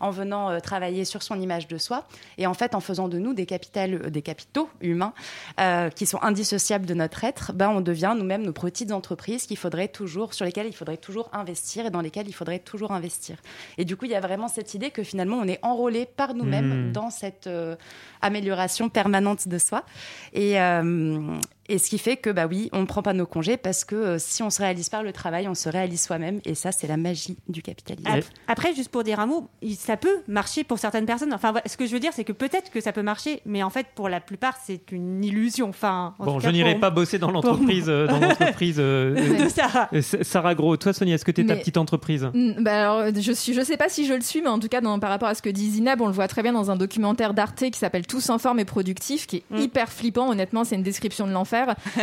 en 0.00 0.10
venant 0.10 0.50
euh, 0.50 0.60
travailler 0.60 1.04
sur 1.04 1.22
son 1.22 1.40
image 1.40 1.68
de 1.68 1.78
soi, 1.78 2.04
et 2.38 2.46
en 2.46 2.54
fait 2.54 2.74
en 2.74 2.80
faisant 2.80 3.08
de 3.08 3.18
nous 3.18 3.34
des, 3.34 3.46
capitales, 3.46 3.94
euh, 3.94 4.10
des 4.10 4.22
capitaux 4.22 4.68
humains 4.80 5.12
euh, 5.60 5.90
qui 5.90 6.06
sont 6.06 6.22
indissociables 6.22 6.86
de 6.86 6.94
notre 6.94 7.24
être, 7.24 7.52
ben, 7.52 7.70
on 7.70 7.80
devient 7.80 8.14
nous-mêmes 8.16 8.42
nos 8.42 8.52
petites 8.52 8.92
entreprises 8.92 9.46
qu'il 9.46 9.56
faudrait 9.58 9.88
toujours, 9.88 10.34
sur 10.34 10.44
lesquelles 10.44 10.66
il 10.66 10.74
faudrait 10.74 10.96
toujours 10.96 11.28
investir 11.32 11.86
et 11.86 11.90
dans 11.90 12.00
lesquelles 12.00 12.28
il 12.28 12.34
faudrait 12.34 12.58
toujours 12.58 12.92
investir. 12.92 13.36
Et 13.78 13.84
du 13.84 13.96
coup, 13.96 14.04
il 14.04 14.10
y 14.10 14.14
a 14.14 14.20
vraiment 14.20 14.48
cette 14.48 14.74
idée 14.74 14.90
que 14.90 15.02
finalement, 15.02 15.36
on 15.36 15.48
est 15.48 15.58
enrôlé 15.62 16.06
par 16.06 16.34
nous-mêmes 16.34 16.66
Mhm. 16.66 16.92
dans 16.92 17.10
cette 17.10 17.46
euh, 17.46 17.76
amélioration 18.22 18.88
permanente 18.88 19.48
de 19.48 19.58
soi. 19.58 19.84
Et, 20.32 20.56
Et 21.68 21.78
ce 21.78 21.88
qui 21.90 21.98
fait 21.98 22.16
que, 22.16 22.30
bah 22.30 22.46
oui, 22.46 22.68
on 22.72 22.80
ne 22.80 22.86
prend 22.86 23.02
pas 23.02 23.12
nos 23.12 23.26
congés 23.26 23.56
parce 23.56 23.84
que 23.84 23.94
euh, 23.96 24.18
si 24.18 24.42
on 24.42 24.50
se 24.50 24.60
réalise 24.62 24.88
par 24.88 25.02
le 25.02 25.12
travail, 25.12 25.48
on 25.48 25.54
se 25.54 25.68
réalise 25.68 26.02
soi-même. 26.02 26.40
Et 26.44 26.54
ça, 26.54 26.70
c'est 26.72 26.86
la 26.86 26.96
magie 26.96 27.36
du 27.48 27.62
capitalisme. 27.62 28.08
Ap- 28.08 28.24
Après, 28.48 28.74
juste 28.74 28.90
pour 28.90 29.02
dire 29.04 29.20
un 29.20 29.26
mot, 29.26 29.48
ça 29.78 29.96
peut 29.96 30.18
marcher 30.28 30.64
pour 30.64 30.78
certaines 30.78 31.06
personnes. 31.06 31.32
Enfin, 31.34 31.54
ce 31.66 31.76
que 31.76 31.86
je 31.86 31.92
veux 31.92 32.00
dire, 32.00 32.12
c'est 32.14 32.24
que 32.24 32.32
peut-être 32.32 32.70
que 32.70 32.80
ça 32.80 32.92
peut 32.92 33.02
marcher, 33.02 33.40
mais 33.46 33.62
en 33.62 33.70
fait, 33.70 33.86
pour 33.94 34.08
la 34.08 34.20
plupart, 34.20 34.56
c'est 34.64 34.92
une 34.92 35.24
illusion. 35.24 35.68
Enfin, 35.70 36.14
en 36.18 36.24
Bon, 36.24 36.40
je 36.40 36.48
n'irai 36.50 36.78
pas 36.78 36.90
bosser 36.90 37.18
dans 37.18 37.30
l'entreprise. 37.30 37.86
euh, 37.88 38.06
dans 38.06 38.18
l'entreprise 38.20 38.76
euh, 38.78 39.14
de 39.44 39.48
Sarah. 39.48 39.88
euh, 39.92 40.02
Sarah 40.02 40.54
Gros, 40.54 40.76
toi 40.76 40.92
Sonia, 40.92 41.14
est-ce 41.16 41.24
que 41.24 41.30
tu 41.32 41.40
es 41.40 41.44
ta 41.46 41.56
petite 41.56 41.76
entreprise? 41.78 42.28
Bah 42.60 42.82
alors, 43.00 43.12
je 43.20 43.32
suis, 43.32 43.54
je 43.54 43.60
sais 43.62 43.76
pas 43.76 43.88
si 43.88 44.06
je 44.06 44.14
le 44.14 44.20
suis, 44.20 44.40
mais 44.40 44.48
en 44.48 44.58
tout 44.58 44.68
cas, 44.68 44.80
dans, 44.80 44.98
par 44.98 45.10
rapport 45.10 45.28
à 45.28 45.34
ce 45.34 45.42
que 45.42 45.50
dit 45.50 45.70
Zineb, 45.70 46.00
on 46.00 46.06
le 46.06 46.12
voit 46.12 46.28
très 46.28 46.42
bien 46.42 46.52
dans 46.52 46.70
un 46.70 46.76
documentaire 46.76 47.34
d'Arte 47.34 47.70
qui 47.70 47.78
s'appelle 47.78 48.06
Tous 48.06 48.30
en 48.30 48.38
forme 48.38 48.60
et 48.60 48.64
productif, 48.64 49.26
qui 49.26 49.36
est 49.38 49.42
Mm. 49.50 49.58
hyper 49.58 49.92
flippant. 49.92 50.28
Honnêtement, 50.30 50.64
c'est 50.64 50.74
une 50.74 50.82
description 50.82 51.26
de 51.26 51.32
l'enfer. 51.32 51.55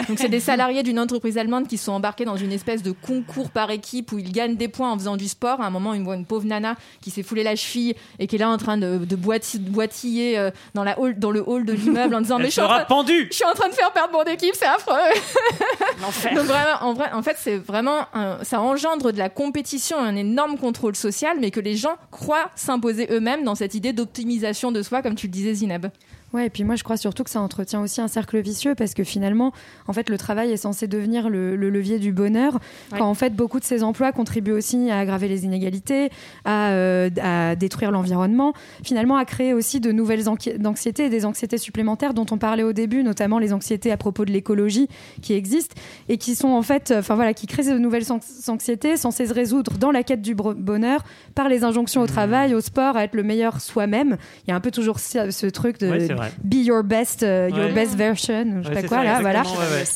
Donc, 0.10 0.18
c'est 0.20 0.30
des 0.30 0.40
salariés 0.40 0.84
d'une 0.84 1.00
entreprise 1.00 1.38
allemande 1.38 1.68
qui 1.68 1.78
sont 1.78 1.92
embarqués 1.92 2.26
dans 2.26 2.36
une 2.38 2.52
espèce 2.52 2.82
de 2.84 2.92
concours 2.92 3.50
par 3.52 3.70
équipe 3.72 4.12
où 4.12 4.20
ils 4.20 4.32
gagnent 4.32 4.56
des 4.56 4.68
points 4.68 4.92
en 4.92 4.98
faisant 4.98 5.18
du 5.18 5.28
sport. 5.28 5.62
À 5.62 5.66
un 5.66 5.70
moment, 5.70 5.94
ils 5.94 6.04
voient 6.04 6.16
une 6.16 6.26
pauvre 6.26 6.46
nana 6.46 6.76
qui 7.02 7.12
s'est 7.12 7.24
foulée 7.24 7.44
la 7.44 7.56
cheville 7.56 7.96
et 8.20 8.28
qui 8.28 8.36
est 8.36 8.40
là 8.40 8.50
en 8.50 8.58
train 8.58 8.78
de, 8.78 8.98
de 9.06 9.16
boiti- 9.16 9.60
boitiller 9.60 10.38
euh, 10.38 10.52
dans, 10.74 10.84
la 10.84 11.00
hall, 11.00 11.18
dans 11.20 11.32
le 11.32 11.44
hall 11.48 11.66
de 11.66 11.74
l'immeuble 11.74 12.16
en 12.16 12.22
disant 12.22 12.38
mais 12.38 12.46
je 12.46 12.52
suis, 12.52 12.62
en 12.62 12.68
train, 12.68 12.86
pendue 12.86 13.28
je 13.30 13.36
suis 13.36 13.46
en 13.46 13.54
train 13.54 13.70
de 13.70 13.74
faire 13.74 13.92
perdre 13.92 14.14
mon 14.14 14.24
équipe, 14.24 14.54
c'est 14.56 14.66
affreux. 14.66 14.94
Donc 16.36 16.46
vraiment, 16.46 16.78
en 16.82 16.94
vrai, 16.94 17.12
en 17.14 17.22
fait, 17.22 17.36
c'est 17.40 17.58
vraiment, 17.58 18.00
un- 18.14 18.44
ça 18.44 18.62
engendre 18.62 19.12
de 19.12 19.18
la 19.18 19.30
compétition, 19.30 19.98
un 19.98 20.16
énorme 20.16 20.58
contrôle 20.58 20.96
social, 20.96 21.38
mais 21.40 21.52
que 21.52 21.60
les 21.60 21.76
gens 21.76 21.96
croient 22.12 22.50
s'imposer 22.56 23.08
eux-mêmes 23.12 23.44
dans 23.44 23.56
cette 23.56 23.76
idée 23.76 23.94
d'optimisation 23.94 24.72
de 24.72 24.82
soi, 24.82 25.02
comme 25.02 25.16
tu 25.16 25.28
le 25.28 25.32
disais, 25.32 25.54
Zineb. 25.54 25.88
Ouais, 26.34 26.48
et 26.48 26.50
puis 26.50 26.64
moi 26.64 26.76
je 26.76 26.84
crois 26.84 26.98
surtout 26.98 27.24
que 27.24 27.30
ça 27.30 27.40
entretient 27.42 27.80
aussi 27.82 28.02
un 28.02 28.08
cercle 28.08 28.40
vicieux 28.40 28.74
parce 28.76 28.94
que 28.96 29.04
finalement, 29.04 29.52
en 29.88 29.94
fait, 29.94 30.10
le 30.10 30.18
travail 30.18 30.52
est 30.52 30.58
censé 30.58 30.88
devenir 30.88 31.30
le, 31.30 31.56
le 31.56 31.70
levier 31.70 32.00
du 32.00 32.12
bonheur. 32.12 32.56
Ouais. 32.92 32.98
Quand 32.98 33.08
en 33.08 33.14
fait, 33.14 33.36
beaucoup 33.36 33.60
de 33.60 33.66
ces 33.66 33.84
emplois 33.84 34.12
contribuent 34.12 34.52
aussi 34.54 34.90
à 34.90 34.98
aggraver 35.00 35.28
les 35.28 35.46
inégalités, 35.46 36.10
à, 36.44 36.72
euh, 36.72 37.10
à 37.22 37.56
détruire 37.56 37.92
l'environnement, 37.92 38.54
finalement 38.84 39.16
à 39.16 39.26
créer 39.26 39.54
aussi 39.54 39.80
de 39.80 39.92
nouvelles 39.92 40.24
anxi- 40.24 40.66
anxiétés 40.66 41.06
et 41.06 41.10
des 41.10 41.26
anxiétés 41.26 41.58
supplémentaires 41.60 42.14
dont 42.14 42.26
on 42.32 42.38
parlait 42.38 42.64
au 42.64 42.74
début, 42.74 43.04
notamment 43.04 43.38
les 43.38 43.54
anxiétés 43.54 43.92
à 43.92 43.98
propos 43.98 44.26
de 44.26 44.32
l'écologie 44.32 44.88
qui 45.22 45.34
existent 45.34 45.76
et 46.10 46.18
qui 46.18 46.34
sont 46.36 46.50
en 46.50 46.62
fait, 46.64 46.94
enfin 46.98 47.16
voilà, 47.16 47.34
qui 47.34 47.46
créent 47.48 47.72
de 47.72 47.78
nouvelles 47.78 48.12
anx- 48.12 48.50
anxiétés 48.50 48.98
censées 48.98 49.28
se 49.28 49.34
résoudre 49.34 49.78
dans 49.78 49.92
la 49.92 50.02
quête 50.04 50.22
du 50.22 50.34
bonheur 50.36 51.04
par 51.36 51.48
les 51.48 51.64
injonctions 51.64 52.02
au 52.02 52.08
travail, 52.08 52.56
au 52.56 52.62
sport, 52.62 52.98
à 52.98 53.04
être 53.04 53.14
le 53.14 53.24
meilleur 53.24 53.62
soi-même. 53.62 54.18
Il 54.48 54.50
y 54.50 54.54
a 54.54 54.56
un 54.56 54.60
peu 54.60 54.72
toujours 54.72 55.00
ce, 55.00 55.30
ce 55.30 55.46
truc 55.46 55.80
de 55.80 55.88
Ouais. 56.23 56.23
Be 56.44 56.56
your 56.66 56.84
best, 56.84 57.24
euh, 57.24 57.50
your 57.50 57.66
Ouais. 57.68 57.72
best 57.74 57.96
version, 57.96 58.62
je 58.62 58.68
sais 58.68 58.74
pas 58.74 58.88
quoi 58.88 58.98
ça, 58.98 59.04
là, 59.04 59.20
voilà. 59.22 59.44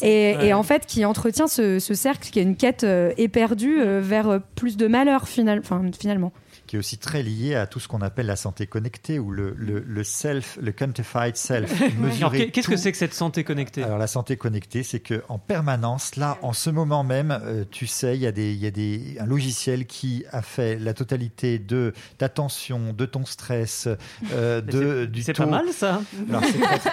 Et, 0.02 0.36
Ouais. 0.38 0.48
et 0.48 0.54
en 0.54 0.64
fait, 0.64 0.86
qui 0.86 1.06
entretient 1.06 1.48
ce, 1.48 1.80
ce 1.80 1.94
cercle 1.94 2.30
qui 2.30 2.40
est 2.40 2.44
une 2.44 2.56
quête 2.56 2.84
euh, 2.84 3.12
éperdue 3.18 3.80
euh, 3.80 4.00
vers 4.02 4.28
euh, 4.30 4.40
plus 4.56 4.78
de 4.78 4.88
malheur 4.88 5.28
final, 5.28 5.62
finalement. 6.00 6.32
Qui 6.68 6.76
est 6.76 6.80
aussi 6.80 6.98
très 6.98 7.24
lié 7.24 7.56
à 7.56 7.66
tout 7.66 7.80
ce 7.80 7.88
qu'on 7.88 8.02
appelle 8.02 8.26
la 8.28 8.36
santé 8.36 8.68
connectée 8.68 9.18
ou 9.20 9.32
le, 9.32 9.56
le, 9.58 9.80
le 9.88 10.04
self, 10.04 10.60
le 10.62 10.72
quantified 10.72 11.36
self. 11.36 11.72
Qu'est-ce 12.54 12.68
que 12.68 12.78
c'est 12.78 12.92
que 12.92 12.98
cette 12.98 13.14
santé 13.14 13.44
connectée 13.44 13.84
Alors 13.84 13.98
la 13.98 14.08
santé 14.08 14.38
connectée, 14.38 14.84
c'est 14.84 15.00
que 15.00 15.24
en 15.30 15.40
permanence, 15.40 16.16
là, 16.16 16.38
en 16.42 16.54
ce 16.54 16.70
moment 16.70 17.04
même, 17.04 17.32
euh, 17.44 17.64
tu 17.70 17.88
sais, 17.88 18.16
il 18.16 18.22
y 18.22 18.28
a 18.28 18.32
des, 18.32 18.52
il 18.54 18.60
y 18.60 18.68
a 18.68 18.72
des, 18.72 19.18
un 19.20 19.26
logiciel 19.26 19.86
qui 19.86 20.26
a 20.32 20.42
fait 20.42 20.78
la 20.78 20.94
totalité 20.94 21.58
de 21.60 21.94
d'attention, 22.20 22.94
de 22.94 23.06
ton 23.06 23.26
stress, 23.26 23.88
euh, 24.34 24.62
de 24.62 25.02
c'est- 25.06 25.08
du 25.08 25.22
C'est 25.24 25.34
pas 25.34 25.46
mal 25.46 25.66
ça 25.72 26.02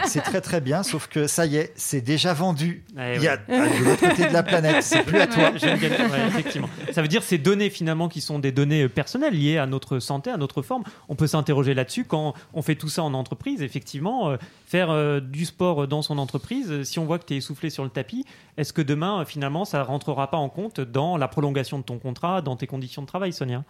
c'est 0.06 0.20
très, 0.20 0.34
très 0.34 0.40
très 0.40 0.60
bien, 0.60 0.82
sauf 0.82 1.08
que 1.08 1.26
ça 1.26 1.46
y 1.46 1.56
est, 1.56 1.72
c'est 1.76 2.00
déjà 2.00 2.32
vendu. 2.34 2.84
Ouais, 2.96 3.16
Il 3.16 3.22
y 3.22 3.28
a 3.28 3.34
ouais. 3.34 3.40
euh, 3.50 3.78
de 3.80 3.84
l'autre 3.84 4.08
côté 4.08 4.26
de 4.28 4.32
la 4.32 4.42
planète, 4.42 4.82
c'est 4.82 5.02
plus 5.02 5.18
à 5.18 5.26
toi. 5.26 5.50
Ouais, 5.50 6.26
effectivement. 6.28 6.68
Ça 6.92 7.02
veut 7.02 7.08
dire 7.08 7.22
ces 7.22 7.38
données 7.38 7.70
finalement 7.70 8.08
qui 8.08 8.20
sont 8.20 8.38
des 8.38 8.52
données 8.52 8.82
euh, 8.84 8.88
personnelles 8.88 9.34
liées 9.34 9.58
à 9.58 9.63
notre 9.66 9.98
santé, 9.98 10.30
à 10.30 10.36
notre 10.36 10.62
forme. 10.62 10.84
On 11.08 11.14
peut 11.14 11.26
s'interroger 11.26 11.74
là-dessus 11.74 12.04
quand 12.04 12.34
on 12.52 12.62
fait 12.62 12.74
tout 12.74 12.88
ça 12.88 13.02
en 13.02 13.14
entreprise. 13.14 13.62
Effectivement, 13.62 14.30
euh, 14.30 14.36
faire 14.66 14.90
euh, 14.90 15.20
du 15.20 15.44
sport 15.44 15.86
dans 15.88 16.02
son 16.02 16.18
entreprise, 16.18 16.70
euh, 16.70 16.84
si 16.84 16.98
on 16.98 17.04
voit 17.04 17.18
que 17.18 17.26
tu 17.26 17.34
es 17.34 17.36
essoufflé 17.38 17.70
sur 17.70 17.84
le 17.84 17.90
tapis, 17.90 18.24
est-ce 18.56 18.72
que 18.72 18.82
demain 18.82 19.24
finalement 19.24 19.64
ça 19.64 19.82
rentrera 19.82 20.30
pas 20.30 20.36
en 20.36 20.48
compte 20.48 20.80
dans 20.80 21.16
la 21.16 21.28
prolongation 21.28 21.78
de 21.78 21.84
ton 21.84 21.98
contrat, 21.98 22.42
dans 22.42 22.56
tes 22.56 22.66
conditions 22.66 23.02
de 23.02 23.06
travail, 23.06 23.32
Sonia? 23.32 23.64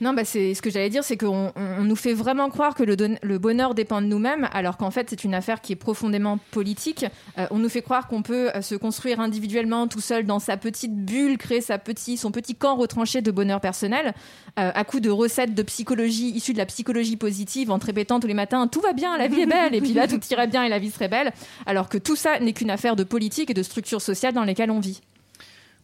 Non, 0.00 0.12
bah 0.12 0.24
c'est 0.24 0.54
ce 0.54 0.62
que 0.62 0.70
j'allais 0.70 0.90
dire, 0.90 1.02
c'est 1.02 1.16
qu'on 1.16 1.52
on- 1.56 1.82
nous 1.82 1.96
fait 1.96 2.12
vraiment 2.12 2.50
croire 2.50 2.76
que 2.76 2.84
le, 2.84 2.94
don- 2.94 3.18
le 3.20 3.38
bonheur 3.38 3.74
dépend 3.74 4.00
de 4.00 4.06
nous-mêmes, 4.06 4.48
alors 4.52 4.76
qu'en 4.76 4.92
fait 4.92 5.08
c'est 5.10 5.24
une 5.24 5.34
affaire 5.34 5.60
qui 5.60 5.72
est 5.72 5.76
profondément 5.76 6.38
politique. 6.52 7.04
Euh, 7.36 7.46
on 7.50 7.58
nous 7.58 7.68
fait 7.68 7.82
croire 7.82 8.06
qu'on 8.06 8.22
peut 8.22 8.50
euh, 8.54 8.62
se 8.62 8.76
construire 8.76 9.18
individuellement, 9.18 9.88
tout 9.88 10.00
seul, 10.00 10.24
dans 10.24 10.38
sa 10.38 10.56
petite 10.56 10.94
bulle, 11.04 11.36
créer 11.36 11.60
sa 11.60 11.78
petit, 11.78 12.16
son 12.16 12.30
petit 12.30 12.54
camp 12.54 12.76
retranché 12.76 13.22
de 13.22 13.30
bonheur 13.32 13.60
personnel, 13.60 14.14
euh, 14.60 14.70
à 14.72 14.84
coup 14.84 15.00
de 15.00 15.10
recettes 15.10 15.54
de 15.54 15.62
psychologie 15.64 16.30
issues 16.30 16.52
de 16.52 16.58
la 16.58 16.66
psychologie 16.66 17.16
positive, 17.16 17.70
en 17.72 17.80
te 17.80 17.86
répétant 17.86 18.20
tous 18.20 18.28
les 18.28 18.34
matins 18.34 18.68
tout 18.68 18.80
va 18.80 18.92
bien, 18.92 19.18
la 19.18 19.26
vie 19.26 19.40
est 19.40 19.46
belle, 19.46 19.74
et 19.74 19.80
puis 19.80 19.94
là 19.94 20.06
tout 20.08 20.20
irait 20.30 20.46
bien 20.46 20.62
et 20.62 20.68
la 20.68 20.78
vie 20.78 20.90
serait 20.92 21.08
belle, 21.08 21.32
alors 21.66 21.88
que 21.88 21.98
tout 21.98 22.14
ça 22.16 22.38
n'est 22.38 22.52
qu'une 22.52 22.70
affaire 22.70 22.94
de 22.94 23.02
politique 23.04 23.50
et 23.50 23.54
de 23.54 23.62
structures 23.64 24.00
sociales 24.02 24.32
dans 24.34 24.44
lesquelles 24.44 24.70
on 24.70 24.78
vit. 24.80 25.00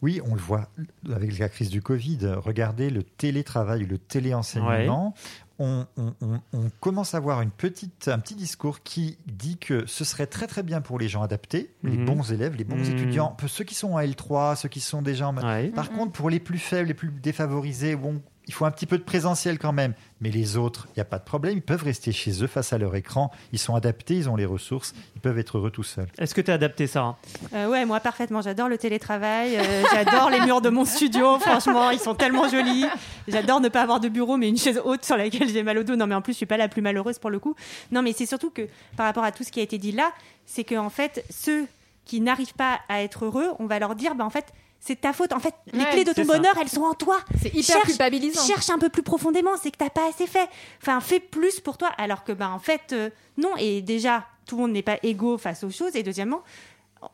Oui, 0.04 0.20
on 0.28 0.34
le 0.34 0.40
voit 0.40 0.68
avec 1.11 1.38
la 1.38 1.49
crise 1.49 1.70
du 1.70 1.80
Covid. 1.80 2.18
Regardez 2.37 2.90
le 2.90 3.02
télétravail, 3.02 3.87
le 3.87 3.96
téléenseignement. 3.96 5.14
On, 5.58 5.87
on- 5.96 6.12
on- 6.20 6.40
on 6.52 6.68
commence 6.80 7.14
à 7.14 7.16
avoir 7.16 7.40
une 7.40 7.50
petite, 7.50 8.08
un 8.08 8.18
petit 8.18 8.34
discours 8.34 8.82
qui 8.82 9.16
dit 9.26 9.56
que 9.56 9.87
ce 9.87 10.04
serait 10.04 10.26
très 10.26 10.46
très 10.46 10.62
bien 10.62 10.82
pour 10.82 10.99
les 10.99 11.08
gens 11.08 11.23
adaptés, 11.23 11.75
les 11.84 11.96
Mhm. 11.96 12.04
bons 12.04 12.32
élèves, 12.32 12.54
les 12.56 12.64
bons 12.64 12.76
Mhm. 12.76 12.92
étudiants, 12.92 13.34
ceux 13.46 13.64
qui 13.64 13.75
sont 13.75 13.92
en 13.92 13.99
L3, 14.00 14.56
ceux 14.56 14.68
qui 14.68 14.80
sont 14.80 15.00
déjà 15.00 15.28
en... 15.28 15.37
Ouais. 15.38 15.68
Par 15.68 15.90
contre, 15.90 16.12
pour 16.12 16.28
les 16.28 16.40
plus 16.40 16.58
faibles, 16.58 16.88
les 16.88 16.94
plus 16.94 17.11
défavorisés, 17.11 17.96
bon, 17.96 18.20
il 18.46 18.54
faut 18.54 18.64
un 18.64 18.70
petit 18.70 18.86
peu 18.86 18.98
de 18.98 19.02
présentiel 19.02 19.58
quand 19.58 19.72
même. 19.72 19.94
Mais 20.20 20.30
les 20.30 20.56
autres, 20.56 20.86
il 20.90 20.98
n'y 20.98 21.02
a 21.02 21.04
pas 21.04 21.18
de 21.18 21.24
problème, 21.24 21.58
ils 21.58 21.62
peuvent 21.62 21.82
rester 21.82 22.12
chez 22.12 22.42
eux 22.42 22.46
face 22.46 22.72
à 22.72 22.78
leur 22.78 22.94
écran. 22.96 23.30
Ils 23.52 23.58
sont 23.58 23.74
adaptés, 23.74 24.14
ils 24.14 24.28
ont 24.28 24.36
les 24.36 24.46
ressources, 24.46 24.94
ils 25.16 25.20
peuvent 25.20 25.38
être 25.38 25.58
heureux 25.58 25.70
tout 25.70 25.82
seuls. 25.82 26.06
Est-ce 26.18 26.35
que 26.35 26.40
tu 26.40 26.50
es 26.50 26.54
adapté, 26.54 26.87
Sarah? 26.87 27.18
Euh, 27.52 27.68
ouais, 27.68 27.85
moi 27.85 28.00
parfaitement. 28.00 28.40
J'adore 28.40 28.68
le 28.68 28.78
télétravail. 28.78 29.57
euh, 29.57 29.83
j'adore 29.92 30.30
les 30.30 30.40
murs 30.40 30.61
de 30.61 30.70
mon 30.70 30.85
studio. 30.85 31.38
Franchement, 31.40 31.90
ils 31.90 31.98
sont 31.98 32.14
tellement 32.14 32.48
jolis. 32.48 32.87
J'adore 33.28 33.61
ne 33.61 33.68
pas 33.68 33.83
avoir 33.83 34.00
de 34.00 34.09
bureau, 34.09 34.37
mais 34.37 34.48
une 34.48 34.59
chaise 34.59 34.80
haute 34.85 35.04
sur 35.04 35.16
laquelle 35.16 35.48
j'ai 35.48 35.62
mal 35.62 35.78
au 35.78 35.83
dos. 35.83 35.96
Non, 35.96 36.07
mais 36.07 36.14
en 36.14 36.22
plus, 36.22 36.33
je 36.33 36.38
suis 36.38 36.46
pas 36.46 36.57
la 36.57 36.68
plus 36.68 36.83
malheureuse 36.83 37.18
pour 37.18 37.30
le 37.30 37.38
coup. 37.38 37.54
Non, 37.90 38.02
mais 38.02 38.12
c'est 38.12 38.26
surtout 38.26 38.50
que 38.50 38.68
par 38.96 39.07
rapport 39.07 39.24
à 39.24 39.33
tout 39.33 39.44
ce 39.44 39.50
qui 39.52 39.61
a 39.61 39.62
été 39.62 39.78
dit 39.78 39.92
là, 39.92 40.12
c'est 40.46 40.64
que 40.64 40.74
en 40.76 40.90
fait, 40.90 41.24
ceux 41.30 41.66
qui 42.04 42.20
n'arrivent 42.20 42.54
pas 42.54 42.80
à 42.88 43.02
être 43.02 43.24
heureux, 43.24 43.48
on 43.59 43.66
va 43.66 43.78
leur 43.78 43.94
dire, 43.94 44.14
bah 44.14 44.24
en 44.24 44.30
fait. 44.30 44.46
C'est 44.87 45.01
ta 45.01 45.12
faute. 45.14 45.33
En 45.33 45.40
fait, 45.40 45.55
les 45.73 45.79
Ouais, 45.79 45.90
clés 45.92 46.05
de 46.05 46.12
ton 46.12 46.25
ça. 46.25 46.37
bonheur, 46.37 46.55
elles 46.61 46.68
sont 46.68 46.83
en 46.83 46.92
toi. 46.92 47.18
C'est 47.40 47.49
hyper 47.49 47.62
Cherche- 47.77 47.87
culpabilisant. 47.87 48.42
Cherche 48.47 48.68
un 48.68 48.79
peu 48.79 48.90
plus 48.90 49.03
profondément, 49.03 49.53
c'est 49.57 49.70
que 49.70 49.79
t'as 49.79 49.88
pas 49.88 50.09
assez 50.11 50.27
fait. 50.27 50.49
Enfin, 50.83 51.01
fais 51.01 51.20
plus 51.20 51.61
pour 51.61 51.79
toi. 51.79 51.88
Alors 51.97 52.23
que, 52.23 52.33
ben, 52.33 52.51
en 52.51 52.59
fait, 52.59 52.92
euh, 52.92 53.09
non. 53.38 53.57
Et 53.59 53.81
déjà, 53.81 54.27
tout 54.47 54.57
le 54.57 54.62
monde 54.62 54.73
n'est 54.73 54.83
pas 54.83 54.99
égaux 55.03 55.38
face 55.38 55.64
aux 55.64 55.70
choses. 55.70 55.97
Et 55.97 56.03
deuxièmement, 56.03 56.42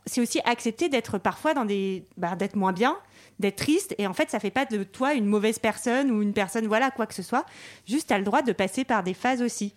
c'est 0.05 0.19
aussi 0.19 0.41
accepter 0.43 0.89
d'être 0.89 1.17
parfois 1.17 1.53
dans 1.53 1.63
des, 1.63 2.05
bah, 2.17 2.35
d'être 2.35 2.57
moins 2.57 2.73
bien, 2.73 2.97
d'être 3.39 3.55
triste. 3.57 3.95
Et 3.97 4.05
en 4.05 4.13
fait, 4.13 4.29
ça 4.29 4.39
fait 4.41 4.51
pas 4.51 4.65
de 4.65 4.83
toi 4.83 5.13
une 5.13 5.25
mauvaise 5.25 5.57
personne 5.59 6.11
ou 6.11 6.21
une 6.21 6.33
personne, 6.33 6.67
voilà, 6.67 6.91
quoi 6.91 7.05
que 7.05 7.13
ce 7.13 7.23
soit. 7.23 7.45
Juste, 7.87 8.09
t'as 8.09 8.17
le 8.17 8.25
droit 8.25 8.41
de 8.41 8.51
passer 8.51 8.83
par 8.83 9.01
des 9.03 9.13
phases 9.13 9.41
aussi. 9.41 9.73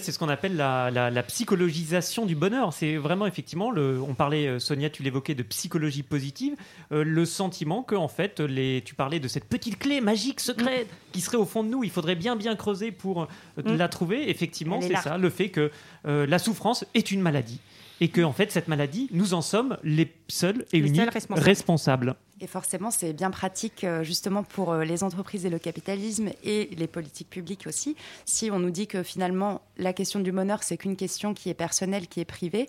C'est 0.00 0.12
ce 0.12 0.18
qu'on 0.18 0.28
appelle 0.28 0.56
la, 0.56 0.90
la- 0.90 1.10
la 1.10 1.22
psychologisation 1.22 2.26
du 2.26 2.34
bonheur. 2.34 2.72
C'est 2.72 2.96
vraiment 2.96 3.26
effectivement, 3.26 3.70
le, 3.70 4.00
on 4.00 4.14
parlait, 4.14 4.46
euh, 4.46 4.58
Sonia, 4.58 4.90
tu 4.90 5.02
l'évoquais, 5.02 5.34
de 5.34 5.42
psychologie 5.42 6.02
positive, 6.02 6.54
euh, 6.92 7.04
le 7.04 7.24
sentiment 7.24 7.82
que 7.82 7.94
en 7.94 8.08
fait, 8.08 8.40
les, 8.40 8.82
tu 8.84 8.94
parlais 8.94 9.20
de 9.20 9.28
cette 9.28 9.44
petite 9.44 9.78
clé 9.78 10.00
magique, 10.00 10.40
secrète, 10.40 10.88
qui 11.12 11.20
serait 11.20 11.36
au 11.36 11.44
fond 11.44 11.62
de 11.64 11.68
nous. 11.68 11.84
Il 11.84 11.90
faudrait 11.90 12.14
bien 12.16 12.36
bien 12.36 12.56
creuser 12.56 12.90
pour 12.92 13.22
euh, 13.22 13.26
Mm. 13.64 13.76
la 13.76 13.88
trouver. 13.88 14.30
Effectivement, 14.30 14.80
c'est 14.80 14.96
ça, 14.96 15.18
le 15.18 15.30
fait 15.30 15.50
que 15.50 15.70
euh, 16.06 16.26
la 16.26 16.38
souffrance 16.38 16.84
est 16.94 17.10
une 17.10 17.20
maladie. 17.20 17.60
Et 18.00 18.08
que 18.08 18.20
en 18.22 18.32
fait, 18.32 18.50
cette 18.50 18.66
maladie, 18.66 19.08
nous 19.12 19.32
en 19.34 19.42
sommes 19.42 19.76
les 19.84 20.12
seuls 20.28 20.64
et 20.72 20.80
Les 20.80 20.88
uniques 20.88 20.96
seuls 21.02 21.08
responsables. 21.10 21.46
responsables. 21.46 22.14
Et 22.42 22.48
forcément, 22.48 22.90
c'est 22.90 23.12
bien 23.12 23.30
pratique 23.30 23.84
euh, 23.84 24.02
justement 24.02 24.42
pour 24.42 24.72
euh, 24.72 24.82
les 24.82 25.04
entreprises 25.04 25.46
et 25.46 25.48
le 25.48 25.60
capitalisme 25.60 26.30
et 26.42 26.68
les 26.76 26.88
politiques 26.88 27.30
publiques 27.30 27.68
aussi. 27.68 27.94
Si 28.24 28.50
on 28.50 28.58
nous 28.58 28.72
dit 28.72 28.88
que 28.88 29.04
finalement, 29.04 29.60
la 29.78 29.92
question 29.92 30.18
du 30.18 30.32
bonheur, 30.32 30.64
c'est 30.64 30.76
qu'une 30.76 30.96
question 30.96 31.34
qui 31.34 31.50
est 31.50 31.54
personnelle, 31.54 32.08
qui 32.08 32.18
est 32.18 32.24
privée, 32.24 32.68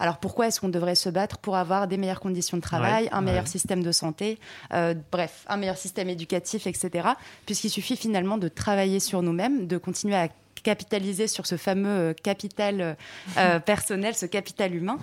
alors 0.00 0.18
pourquoi 0.18 0.48
est-ce 0.48 0.60
qu'on 0.60 0.68
devrait 0.68 0.96
se 0.96 1.08
battre 1.08 1.38
pour 1.38 1.54
avoir 1.54 1.86
des 1.86 1.98
meilleures 1.98 2.18
conditions 2.18 2.56
de 2.56 2.62
travail, 2.62 3.04
Ouais, 3.04 3.12
un 3.12 3.20
meilleur 3.20 3.44
ouais. 3.44 3.48
système 3.48 3.84
de 3.84 3.92
santé, 3.92 4.40
euh, 4.72 4.94
bref, 5.12 5.44
un 5.46 5.56
meilleur 5.56 5.76
système 5.76 6.08
éducatif, 6.08 6.66
etc. 6.66 7.10
Puisqu'il 7.46 7.70
suffit 7.70 7.96
finalement 7.96 8.38
de 8.38 8.48
travailler 8.48 8.98
sur 8.98 9.22
nous-mêmes, 9.22 9.68
de 9.68 9.78
continuer 9.78 10.16
à 10.16 10.28
capitaliser 10.62 11.26
sur 11.26 11.46
ce 11.46 11.56
fameux 11.56 11.88
euh, 11.88 12.14
capital 12.14 12.80
euh, 12.80 12.94
euh, 13.36 13.58
personnel, 13.58 14.14
ce 14.14 14.26
capital 14.26 14.74
humain, 14.74 14.98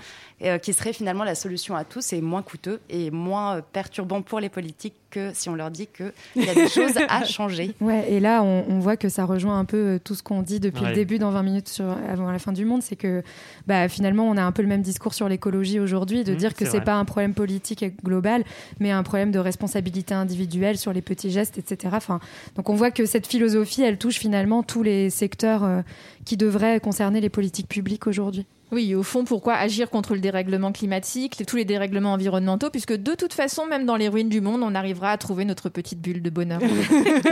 qui 0.62 0.72
serait 0.72 0.94
finalement 0.94 1.26
la 1.26 1.36
solution 1.36 1.76
à 1.76 1.84
tous 1.84 2.14
et 2.14 2.22
moins 2.22 2.42
coûteux 2.42 2.80
et 2.90 3.12
moins 3.12 3.62
perturbant 3.62 4.22
pour 4.22 4.40
les 4.40 4.48
politiques 4.48 5.09
que 5.10 5.32
si 5.34 5.50
on 5.50 5.56
leur 5.56 5.72
dit 5.72 5.88
qu'il 5.88 6.12
y 6.44 6.50
a 6.50 6.54
des 6.54 6.68
choses 6.68 6.94
à 7.08 7.24
changer. 7.26 7.74
Ouais, 7.82 8.12
et 8.12 8.20
là, 8.20 8.44
on, 8.44 8.66
on 8.70 8.80
voit 8.80 8.98
que 8.98 9.10
ça 9.10 9.26
rejoint 9.26 9.58
un 9.60 9.66
peu 9.66 9.78
euh, 9.78 10.00
tout 10.04 10.16
ce 10.16 10.24
qu'on 10.24 10.42
dit 10.42 10.60
depuis 10.60 10.84
Ouais. 10.84 10.90
le 10.90 10.96
début 10.96 11.20
dans 11.20 11.32
20 11.32 11.44
minutes 11.44 11.68
sur, 11.70 11.86
avant 12.10 12.32
la 12.32 12.40
fin 12.40 12.52
du 12.52 12.66
monde. 12.66 12.82
C'est 12.84 12.96
que 12.96 13.24
bah, 13.68 13.90
finalement, 13.90 14.24
on 14.30 14.38
a 14.38 14.44
un 14.44 14.52
peu 14.52 14.62
le 14.62 14.68
même 14.68 14.82
discours 14.82 15.14
sur 15.14 15.28
l'écologie 15.30 15.80
aujourd'hui, 15.80 16.24
de 16.24 16.32
Mhm, 16.34 16.38
dire 16.38 16.54
que 16.54 16.66
c'est 16.66 16.82
pas 16.82 16.96
un 16.96 17.06
problème 17.06 17.34
politique 17.34 17.84
et 17.84 17.94
global, 18.04 18.44
mais 18.80 18.92
un 18.92 19.04
problème 19.04 19.32
de 19.32 19.40
responsabilité 19.40 20.14
individuelle 20.14 20.78
sur 20.78 20.94
les 20.94 21.02
petits 21.02 21.32
gestes, 21.32 21.58
etc. 21.58 21.94
Enfin, 21.98 22.20
donc 22.56 22.70
on 22.70 22.76
voit 22.76 22.92
que 22.92 23.06
cette 23.06 23.28
philosophie, 23.28 23.82
elle 23.82 23.98
touche 23.98 24.18
finalement 24.20 24.64
tous 24.64 24.84
les 24.84 25.10
secteurs 25.10 25.64
euh, 25.64 25.82
qui 26.26 26.38
devraient 26.38 26.80
concerner 26.80 27.22
les 27.22 27.30
politiques 27.30 27.68
publiques 27.68 28.08
aujourd'hui. 28.08 28.46
Oui, 28.72 28.94
au 28.96 29.04
fond, 29.04 29.24
pourquoi 29.26 29.56
agir 29.56 29.90
contre 29.90 30.14
le 30.14 30.20
dérèglement 30.20 30.72
climatique, 30.72 31.38
les- 31.40 31.46
tous 31.46 31.56
les 31.58 31.66
dérèglements 31.66 32.14
environnementaux, 32.14 32.70
puisque 32.70 32.94
de 32.94 33.16
toute 33.16 33.34
façon, 33.34 33.66
même 33.66 33.86
dans 33.86 33.96
les 33.96 34.08
ruines 34.08 34.30
du 34.30 34.42
monde, 34.42 34.62
on 34.64 34.76
arrivera 34.76 35.12
à 35.12 35.18
trouver 35.18 35.44
notre 35.46 35.70
petite 35.70 36.00
bulle 36.02 36.22
de 36.22 36.30
bonheur. 36.30 36.60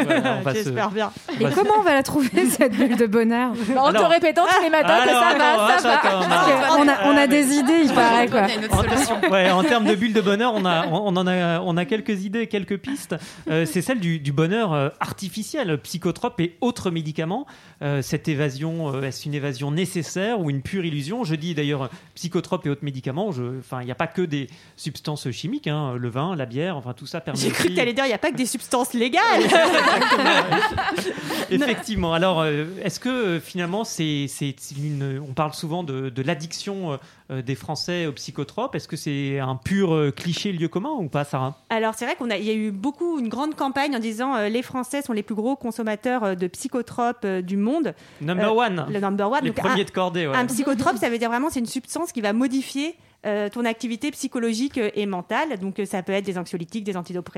Voilà, 0.08 0.38
on 0.40 0.42
va 0.42 0.52
se- 0.54 0.64
J'espère 0.64 0.90
bien. 0.92 1.12
on 1.30 1.48
Et 1.48 1.50
se- 1.52 1.56
comment 1.56 1.74
on 1.80 1.84
va 1.84 1.94
la 1.94 2.04
trouver, 2.04 2.46
cette 2.50 2.74
bulle 2.76 2.96
de 2.98 3.06
bonheur? 3.06 3.52
En 3.78 3.86
Alors- 3.88 4.08
te 4.08 4.14
répétant 4.14 4.44
tous 4.46 4.64
les 4.64 4.70
matins 4.70 5.00
que 5.04 5.10
ça 5.10 5.36
va, 5.38 5.78
ça 5.80 5.88
va. 5.88 5.96
attends, 6.00 6.80
on 6.80 6.88
a, 6.88 7.14
on 7.14 7.18
a 7.18 7.28
des 7.28 7.54
idées, 7.56 7.82
il 7.86 7.94
paraît, 7.94 8.28
quoi. 8.28 8.48
Ouais, 9.32 9.50
en 9.52 9.64
termes 9.64 9.86
de 9.86 9.96
bulle 9.96 10.14
de 10.14 10.22
bonheur, 10.22 10.54
on 10.56 10.66
a, 10.66 10.88
on, 10.88 11.14
on 11.14 11.16
en 11.18 11.28
a, 11.28 11.60
on 11.62 11.78
a 11.78 11.86
quelques 11.86 12.24
idées, 12.24 12.48
quelques 12.48 12.78
pistes. 12.78 13.16
Euh, 13.50 13.66
c'est 13.66 13.82
celle 13.82 14.00
du, 14.00 14.20
du 14.20 14.32
bonheur 14.32 14.74
euh, 14.74 14.90
artificiel, 15.00 15.78
psychotrope 15.82 16.40
et 16.40 16.58
autres 16.62 16.92
médicaments. 16.92 17.46
Euh, 17.82 18.02
cette 18.02 18.28
évasion, 18.28 18.94
euh, 18.94 19.02
est-ce 19.04 19.28
une 19.28 19.34
évasion 19.34 19.72
nécessaire 19.72 20.40
ou 20.40 20.50
une 20.50 20.62
pure 20.62 20.86
illusion? 20.86 21.24
Je 21.28 21.36
dis 21.36 21.54
d'ailleurs 21.54 21.90
psychotrope 22.16 22.66
et 22.66 22.70
autres 22.70 22.84
médicaments. 22.86 23.32
je- 23.32 23.60
Enfin, 23.60 23.82
il 23.82 23.86
n'y 23.86 23.92
a 23.92 23.96
pas 23.96 24.08
que 24.08 24.22
des 24.22 24.48
substances 24.76 25.30
chimiques, 25.32 25.68
hein, 25.68 25.96
le 25.98 26.10
vin, 26.10 26.36
la 26.36 26.46
bière, 26.46 26.78
enfin 26.78 26.94
tout 26.94 27.06
ça 27.06 27.22
permet. 27.22 27.40
J'ai 27.40 27.50
cru 27.50 27.70
que 27.70 27.74
tu 27.74 27.80
allais 27.80 27.94
dire 27.94 28.06
il 28.06 28.10
n'y 28.10 28.14
a 28.14 28.18
pas 28.18 28.32
que 28.32 28.38
des 28.38 28.46
substances 28.46 28.94
légales. 28.94 29.42
Effectivement. 31.50 32.14
Alors, 32.14 32.42
euh, 32.42 32.66
est-ce 32.84 33.00
que 33.00 33.10
euh, 33.10 33.40
finalement, 33.40 33.84
c'est, 33.84 34.26
c'est 34.28 34.56
une, 34.78 35.22
on 35.28 35.34
parle 35.34 35.54
souvent 35.54 35.84
de, 35.84 36.10
de 36.10 36.22
l'addiction 36.22 36.94
euh, 36.94 36.98
euh, 37.32 37.42
des 37.42 37.56
Français 37.56 38.06
aux 38.06 38.12
psychotropes. 38.14 38.76
Est-ce 38.76 38.88
que 38.88 38.96
c'est 38.96 39.40
un 39.40 39.56
pur 39.56 39.94
euh, 39.94 40.12
cliché 40.12 40.52
lieu 40.52 40.68
commun 40.68 40.92
ou 40.98 41.08
pas, 41.10 41.24
Sarah? 41.24 41.58
Alors 41.70 41.94
c'est 41.96 42.06
vrai 42.06 42.16
qu'on 42.16 42.30
a, 42.30 42.38
il 42.38 42.46
y 42.46 42.50
a 42.50 42.54
eu 42.54 42.72
beaucoup 42.72 43.20
une 43.20 43.30
grande 43.30 43.56
campagne 43.56 43.96
en 43.96 44.00
disant 44.00 44.36
euh, 44.36 44.50
les 44.50 44.62
Français 44.62 45.02
sont 45.02 45.14
les 45.14 45.24
plus 45.24 45.36
gros 45.36 45.56
consommateurs 45.56 46.24
euh, 46.24 46.36
de 46.36 46.48
psychotropes 46.48 47.26
euh, 47.26 47.42
du 47.42 47.58
monde. 47.58 47.94
Number 48.22 48.52
Euh, 48.54 48.66
one. 48.66 48.86
Le 48.90 49.00
number 49.00 49.30
one. 49.30 49.40
Les 49.44 49.50
Donc, 49.50 49.58
premiers 49.58 49.82
un- 49.82 49.86
de 49.86 49.92
cordée. 49.92 50.28
ouais. 50.28 50.36
Un 50.36 50.46
psychotrope, 50.46 50.98
ça 50.98 51.10
veut 51.10 51.17
dire 51.18 51.30
vraiment 51.30 51.50
c'est 51.50 51.60
une 51.60 51.66
substance 51.66 52.12
qui 52.12 52.22
va 52.22 52.34
modifier 52.34 52.96
euh, 53.26 53.50
ton 53.50 53.66
activité 53.66 54.12
psychologique 54.12 54.78
euh, 54.78 54.92
et 54.94 55.06
mentale. 55.06 55.58
Donc 55.60 55.80
euh, 55.80 55.86
ça 55.86 56.04
peut 56.04 56.14
être 56.14 56.26
des 56.26 56.38
anxiolytiques, 56.38 56.84
des, 56.84 56.94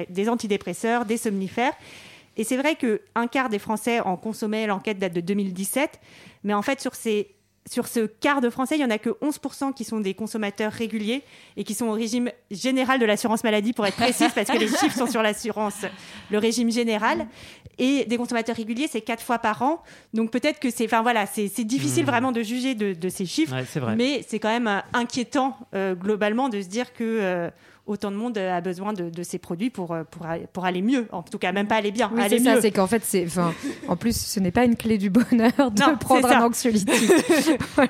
des 0.10 0.30
antidépresseurs, 0.30 1.06
des 1.06 1.18
somnifères. 1.18 1.74
Et 2.38 2.44
c'est 2.44 2.58
vrai 2.58 2.76
que 2.76 3.02
un 3.16 3.28
quart 3.28 3.50
des 3.50 3.60
Français 3.60 4.00
en 4.02 4.18
consommaient. 4.18 4.68
L'enquête 4.68 5.00
date 5.00 5.14
de 5.14 5.22
2017, 5.22 6.00
mais 6.44 6.54
en 6.54 6.62
fait 6.62 6.82
sur 6.82 6.96
ces 6.96 7.34
sur 7.70 7.88
ce 7.88 8.02
quart 8.08 8.42
de 8.42 8.50
Français, 8.50 8.76
il 8.78 8.82
y 8.82 8.86
en 8.86 8.90
a 8.90 8.98
que 8.98 9.10
11% 9.22 9.74
qui 9.74 9.84
sont 9.84 10.00
des 10.00 10.14
consommateurs 10.14 10.72
réguliers 10.72 11.24
et 11.58 11.64
qui 11.64 11.74
sont 11.74 11.86
au 11.88 11.92
régime 11.92 12.32
général 12.52 13.00
de 13.00 13.06
l'assurance 13.06 13.44
maladie, 13.44 13.74
pour 13.74 13.86
être 13.86 13.96
précise, 13.96 14.32
parce 14.34 14.50
que 14.50 14.58
les 14.58 14.68
chiffres 14.68 14.98
sont 14.98 15.08
sur 15.08 15.22
l'assurance, 15.22 15.86
le 16.32 16.38
régime 16.38 16.72
général. 16.72 17.28
Et 17.78 18.06
des 18.06 18.18
consommateurs 18.18 18.56
réguliers, 18.56 18.88
c'est 18.92 19.02
quatre 19.02 19.24
fois 19.24 19.40
par 19.40 19.62
an. 19.62 19.82
Donc 20.14 20.32
peut-être 20.32 20.60
que 20.60 20.70
c'est, 20.70 20.86
enfin 20.86 21.02
voilà, 21.02 21.26
c'est 21.26 21.48
difficile 21.64 22.04
Mhm. 22.04 22.10
vraiment 22.10 22.32
de 22.32 22.42
juger 22.42 22.76
de, 22.76 22.94
de 22.94 23.10
ces 23.10 23.26
chiffres. 23.26 23.56
Ouais, 23.56 23.66
c'est 23.70 23.80
vrai. 23.80 23.96
Mais 23.96 24.26
c'est 24.28 24.40
quand 24.40 24.50
même 24.50 24.68
euh, 24.68 24.80
inquiétant 24.94 25.56
euh, 25.76 25.96
globalement 25.96 26.50
de 26.50 26.62
se 26.62 26.68
dire 26.68 26.92
que 26.94 27.04
euh, 27.04 27.50
autant 27.90 28.12
de 28.12 28.16
monde 28.16 28.38
euh, 28.38 28.56
a 28.58 28.62
besoin 28.62 28.94
de, 28.94 29.10
de 29.10 29.24
ces 29.24 29.38
produits 29.40 29.70
pour, 29.70 29.92
euh, 29.94 30.04
pour, 30.10 30.26
pour 30.54 30.66
aller 30.66 30.82
mieux. 30.82 31.08
En 31.12 31.24
tout 31.24 31.38
cas, 31.40 31.52
même 31.52 31.68
pas 31.68 31.76
aller 31.76 31.92
bien, 31.92 32.10
Oui, 32.14 32.22
aller 32.22 32.38
c'est 32.38 32.44
ça, 32.46 32.62
c'est 32.62 32.72
qu'en 32.72 32.88
fait, 32.88 33.02
c'est, 33.04 33.26
enfin, 33.26 33.54
en 33.88 33.96
plus, 33.96 34.16
ce 34.16 34.40
n'est 34.40 34.52
pas 34.52 34.64
une 34.66 34.76
clé 34.76 34.98
du 34.98 35.10
bonheur 35.10 35.72
de 35.72 35.82
Non, 35.82 35.98
prendre 35.98 36.30
un 36.32 36.44
anxiolytique. 36.46 36.94
Voilà. 37.76 37.90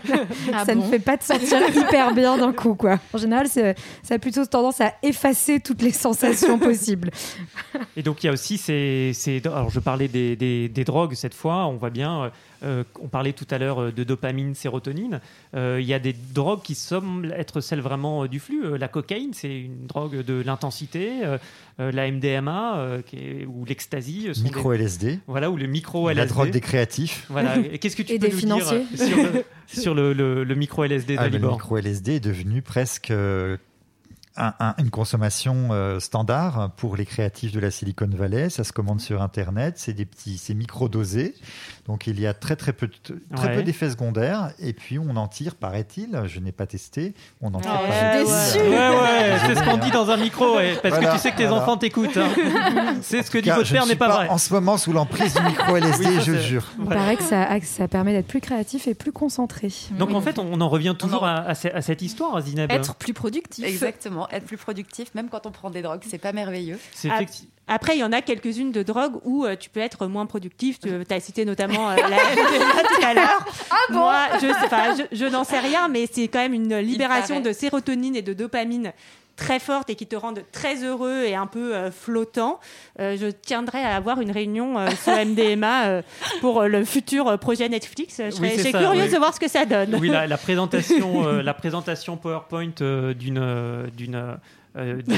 Ah 0.53 0.65
ça 0.65 0.75
bon 0.75 0.83
ne 0.85 0.89
fait 0.89 0.99
pas 0.99 1.17
te 1.17 1.23
sentir 1.23 1.57
hyper 1.75 2.13
bien 2.13 2.37
d'un 2.37 2.53
coup, 2.53 2.75
quoi. 2.75 2.99
En 3.13 3.17
général, 3.17 3.47
c'est- 3.47 3.75
ça 4.03 4.15
a 4.15 4.19
plutôt 4.19 4.45
tendance 4.45 4.81
à 4.81 4.93
effacer 5.03 5.59
toutes 5.59 5.81
les 5.81 5.91
sensations 5.91 6.57
possibles. 6.69 7.11
Et 7.97 8.01
donc 8.03 8.23
il 8.23 8.27
y 8.27 8.29
a 8.29 8.33
aussi 8.33 8.57
ces, 8.57 9.11
ces- 9.13 9.41
alors 9.45 9.69
je 9.69 9.79
parlais 9.79 10.07
des, 10.07 10.35
des- 10.35 10.69
des 10.69 10.83
drogues 10.83 11.13
cette 11.15 11.33
fois, 11.33 11.65
on 11.67 11.75
voit 11.77 11.89
bien, 11.89 12.31
euh, 12.63 12.83
on 13.01 13.07
parlait 13.07 13.33
tout 13.33 13.47
à 13.51 13.57
l'heure 13.57 13.81
euh, 13.81 13.91
de 13.91 14.03
dopamine, 14.03 14.55
sérotonine, 14.55 15.19
Euh, 15.55 15.77
il 15.81 15.87
y 15.87 15.93
a 15.93 15.99
des 15.99 16.13
drogues 16.13 16.61
qui 16.61 16.75
semblent 16.75 17.33
être 17.37 17.61
celles 17.61 17.81
vraiment 17.81 18.25
du 18.27 18.39
flux. 18.39 18.63
Euh, 18.65 18.77
la 18.77 18.87
cocaïne, 18.87 19.33
c'est 19.33 19.59
une 19.61 19.87
drogue 19.87 20.23
de 20.23 20.41
l'intensité, 20.45 21.25
euh, 21.25 21.37
euh, 21.79 21.91
la 21.91 22.11
MDMA 22.11 22.77
euh, 22.77 23.01
qui 23.01 23.15
est- 23.17 23.45
ou 23.45 23.65
l'ecstasy, 23.65 24.27
euh, 24.29 24.33
des- 24.33 24.41
Micro 24.41 24.73
LSD, 24.73 25.19
voilà, 25.27 25.49
ou 25.49 25.57
le 25.57 25.67
micro 25.67 26.07
la 26.07 26.13
LSD. 26.13 26.27
drogue 26.33 26.51
des 26.51 26.61
créatifs. 26.61 27.25
Voilà. 27.29 27.57
Et 27.73 27.79
Qu'est-ce 27.79 27.95
que 27.95 28.03
tu 28.03 28.13
Et 28.13 28.19
peux 28.19 28.27
des 28.27 28.33
nous 28.33 28.39
financiers. 28.39 28.85
dire 28.93 29.07
sur 29.07 29.17
le, 29.17 29.43
sur 29.67 29.95
le, 29.95 30.13
le- 30.13 30.43
le 30.43 30.55
micro 30.55 30.83
LSD 30.83 31.15
de 31.15 31.19
Ah, 31.19 31.29
le 31.29 31.39
micro 31.39 31.77
LSD 31.77 32.15
est 32.15 32.19
devenu 32.19 32.61
presque 32.61 33.11
euh, 33.11 33.57
un- 34.37 34.53
un- 34.59 34.75
une 34.77 34.89
consommation 34.89 35.69
euh, 35.71 35.99
standard 35.99 36.71
pour 36.77 36.95
les 36.95 37.05
créatifs 37.05 37.51
de 37.51 37.59
la 37.59 37.71
Silicon 37.71 38.07
Valley. 38.09 38.49
Ça 38.49 38.63
se 38.63 38.71
commande 38.71 39.01
sur 39.01 39.21
Internet. 39.21 39.73
C'est 39.77 39.93
des 39.93 40.05
petits, 40.05 40.37
c'est 40.37 40.53
micro-dosé. 40.53 41.33
Donc 41.89 42.05
il 42.05 42.19
y 42.19 42.27
a 42.27 42.35
très 42.35 42.55
très 42.55 42.71
peu, 42.71 42.85
de- 42.87 43.19
très 43.35 43.47
Ouais. 43.47 43.55
peu 43.55 43.63
d'effets 43.63 43.89
secondaires. 43.89 44.51
Et 44.59 44.73
puis 44.73 44.99
on 44.99 45.15
en 45.15 45.27
tire, 45.27 45.55
paraît-il. 45.55 46.21
Je 46.27 46.39
n'ai 46.39 46.51
pas 46.51 46.67
testé. 46.67 47.15
On 47.41 47.51
en 47.55 47.59
tire. 47.59 47.71
Ouais, 47.71 47.87
paraît-il, 47.89 48.27
ouais. 48.27 48.75
euh, 48.77 48.91
Ouais, 48.91 49.31
ouais, 49.31 49.39
c'est 49.47 49.55
ce 49.55 49.63
qu'on 49.63 49.77
dit 49.77 49.89
dans 49.89 50.07
un 50.11 50.17
micro, 50.17 50.55
ouais, 50.55 50.75
parce 50.83 50.93
Voilà, 50.93 51.09
que 51.09 51.15
tu 51.15 51.19
sais 51.19 51.31
que 51.31 51.37
tes 51.37 51.47
voilà. 51.47 51.63
enfants 51.63 51.77
t'écoutent. 51.77 52.15
hein. 52.17 52.29
c'est 53.01 53.23
ce 53.23 53.31
que 53.31 53.39
dit 53.39 53.45
cas, 53.49 53.55
votre 53.55 53.71
père 53.71 53.85
ne 53.85 53.89
n'est 53.89 53.95
pas 53.95 54.07
vrai. 54.07 54.27
En 54.29 54.37
ce 54.37 54.53
moment, 54.53 54.77
sous 54.77 54.93
l'emprise 54.93 55.33
du 55.33 55.41
micro 55.41 55.75
LSD, 55.75 56.05
Oui, 56.09 56.19
je 56.23 56.33
jure. 56.37 56.65
Il 56.77 56.85
Voilà. 56.85 57.01
paraît 57.01 57.15
que 57.17 57.23
ça, 57.23 57.59
que 57.59 57.65
ça 57.65 57.87
permet 57.87 58.13
d'être 58.13 58.27
plus 58.27 58.39
créatif 58.41 58.87
et 58.87 58.93
plus 58.93 59.11
concentré. 59.11 59.69
Donc 59.97 60.09
Oui. 60.09 60.15
en 60.15 60.21
fait, 60.21 60.37
on 60.37 60.61
en 60.61 60.69
revient 60.69 60.93
toujours 60.97 61.25
à, 61.25 61.37
à 61.39 61.55
ce- 61.55 61.69
à 61.69 61.81
cette 61.81 62.03
histoire, 62.03 62.39
Zineb. 62.39 62.71
Être 62.71 62.93
plus 62.95 63.13
productif. 63.13 63.65
Exactement, 63.65 64.29
être 64.29 64.45
plus 64.45 64.57
productif, 64.57 65.15
même 65.15 65.29
quand 65.29 65.47
on 65.47 65.51
prend 65.51 65.71
des 65.71 65.81
drogues, 65.81 66.01
c'est 66.07 66.19
pas 66.19 66.33
merveilleux. 66.33 66.77
C'est 66.93 67.09
Ah, 67.09 67.19
effecti- 67.21 67.47
Après, 67.69 67.95
il 67.95 67.99
y 67.99 68.03
en 68.03 68.11
a 68.11 68.21
quelques-unes 68.21 68.71
de 68.71 68.83
drogues 68.83 69.19
où 69.23 69.45
euh, 69.45 69.55
tu 69.55 69.69
peux 69.69 69.79
être 69.79 70.07
moins 70.07 70.25
productif. 70.25 70.79
Tu 70.79 70.89
as 71.09 71.19
cité 71.19 71.45
notamment 71.45 71.89
euh, 71.91 71.95
la 71.97 72.03
MDMA 72.07 72.83
tout 72.83 73.05
à 73.05 73.13
l'heure. 73.13 73.45
Ah 73.69 73.75
bon 73.91 73.99
Moi, 73.99 74.25
je, 74.41 74.47
enfin, 74.65 74.95
je, 74.97 75.15
je 75.15 75.25
n'en 75.25 75.43
sais 75.43 75.59
rien, 75.59 75.87
mais 75.87 76.07
c'est 76.11 76.27
quand 76.27 76.39
même 76.39 76.53
une 76.53 76.77
libération 76.79 77.39
de 77.39 77.53
sérotonine 77.53 78.15
et 78.15 78.21
de 78.21 78.33
dopamine 78.33 78.91
très 79.39 79.59
forte 79.59 79.89
et 79.89 79.95
qui 79.95 80.05
te 80.05 80.15
rendent 80.15 80.43
très 80.51 80.83
heureux 80.83 81.23
et 81.23 81.33
un 81.33 81.47
peu 81.47 81.73
euh, 81.73 81.91
flottant. 81.91 82.59
Euh, 82.99 83.15
je 83.19 83.27
tiendrai 83.27 83.81
à 83.81 83.95
avoir 83.95 84.21
une 84.21 84.31
réunion 84.31 84.77
euh, 84.77 84.89
sur 85.01 85.13
MDMA 85.13 85.85
euh, 85.85 86.01
pour 86.41 86.61
euh, 86.61 86.67
le 86.67 86.83
futur 86.83 87.27
euh, 87.27 87.37
projet 87.37 87.69
Netflix. 87.69 88.21
Je 88.23 88.31
serais, 88.31 88.49
c'est 88.49 88.57
je 88.57 88.69
serais 88.69 88.83
curieuse 88.83 89.05
oui. 89.05 89.13
de 89.13 89.17
voir 89.17 89.33
ce 89.33 89.39
que 89.39 89.47
ça 89.47 89.65
donne. 89.65 89.95
Oui, 89.95 90.09
la, 90.09 90.27
la 90.27 90.37
présentation, 90.37 91.23
euh, 91.25 91.41
la 91.41 91.53
présentation 91.53 92.17
PowerPoint 92.17 92.71
euh, 92.81 93.13
d'une 93.13 93.39
euh, 93.39 93.87
d'une 93.95 94.37
euh, 94.77 94.99
euh, 95.09 95.15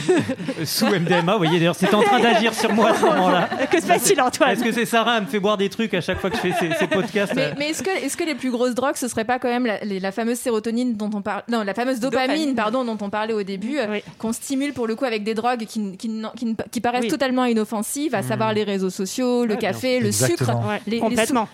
euh, 0.62 0.66
sous 0.66 0.86
MDMA. 0.88 1.34
Vous 1.34 1.38
voyez, 1.40 1.60
d'ailleurs, 1.60 1.76
c'est 1.76 1.94
en 1.94 2.02
train 2.02 2.20
d'agir 2.20 2.54
sur 2.54 2.72
moi 2.74 2.92
à 2.92 2.96
ce 2.96 3.02
moment-là. 3.06 3.50
que 3.72 3.82
se 3.82 3.86
passe-t-il, 3.86 4.20
Antoine 4.22 4.52
Est-ce 4.52 4.64
que 4.64 4.72
c'est 4.72 4.86
Sarah 4.86 5.18
Elle 5.18 5.24
me 5.26 5.28
fait 5.30 5.40
boire 5.40 5.58
des 5.58 5.70
trucs 5.70 5.94
à 5.94 6.02
chaque 6.02 6.20
fois 6.20 6.30
que 6.30 6.38
je 6.38 6.42
fais 6.42 6.54
ces, 6.60 6.72
ces 6.80 6.88
podcasts. 6.88 7.34
Mais, 7.36 7.54
mais 7.58 7.70
est-ce 7.72 7.84
que, 8.18 8.24
les 8.24 8.36
plus 8.36 8.50
grosses 8.52 8.76
drogues, 8.76 8.96
ce 8.96 9.08
serait 9.08 9.26
pas 9.26 9.40
quand 9.40 9.50
même 9.50 9.66
la, 9.66 9.80
les- 9.84 10.00
la 10.00 10.12
fameuse 10.12 10.38
sérotonine 10.40 10.96
dont 10.96 11.10
on 11.14 11.22
parle, 11.22 11.44
non, 11.50 11.64
la 11.64 11.74
fameuse 11.74 12.00
dopamine, 12.00 12.28
Dopamine. 12.36 12.56
pardon, 12.56 12.86
dont 12.86 12.98
on 13.02 13.10
parlait 13.10 13.34
au 13.34 13.44
début, 13.44 13.78
euh, 13.78 13.88
Oui. 13.90 14.04
qu'on 14.18 14.32
stimule 14.32 14.74
pour 14.74 14.88
le 14.88 14.96
coup 14.96 15.06
avec 15.06 15.24
des 15.24 15.34
drogues 15.34 15.66
qui, 15.66 15.98
qui, 15.98 16.10
qui 16.38 16.56
qui 16.72 16.82
paraissent 16.82 17.02
Oui. 17.04 17.08
totalement 17.10 17.46
inoffensives, 17.46 18.16
à 18.16 18.22
savoir 18.24 18.54
les 18.54 18.64
réseaux 18.64 18.90
sociaux, 18.90 19.46
le 19.46 19.56
café, 19.58 20.00
le 20.00 20.08
Exactement. 20.08 20.62
sucre. 20.62 20.68
Ouais, 20.70 20.82
Les, 20.88 21.02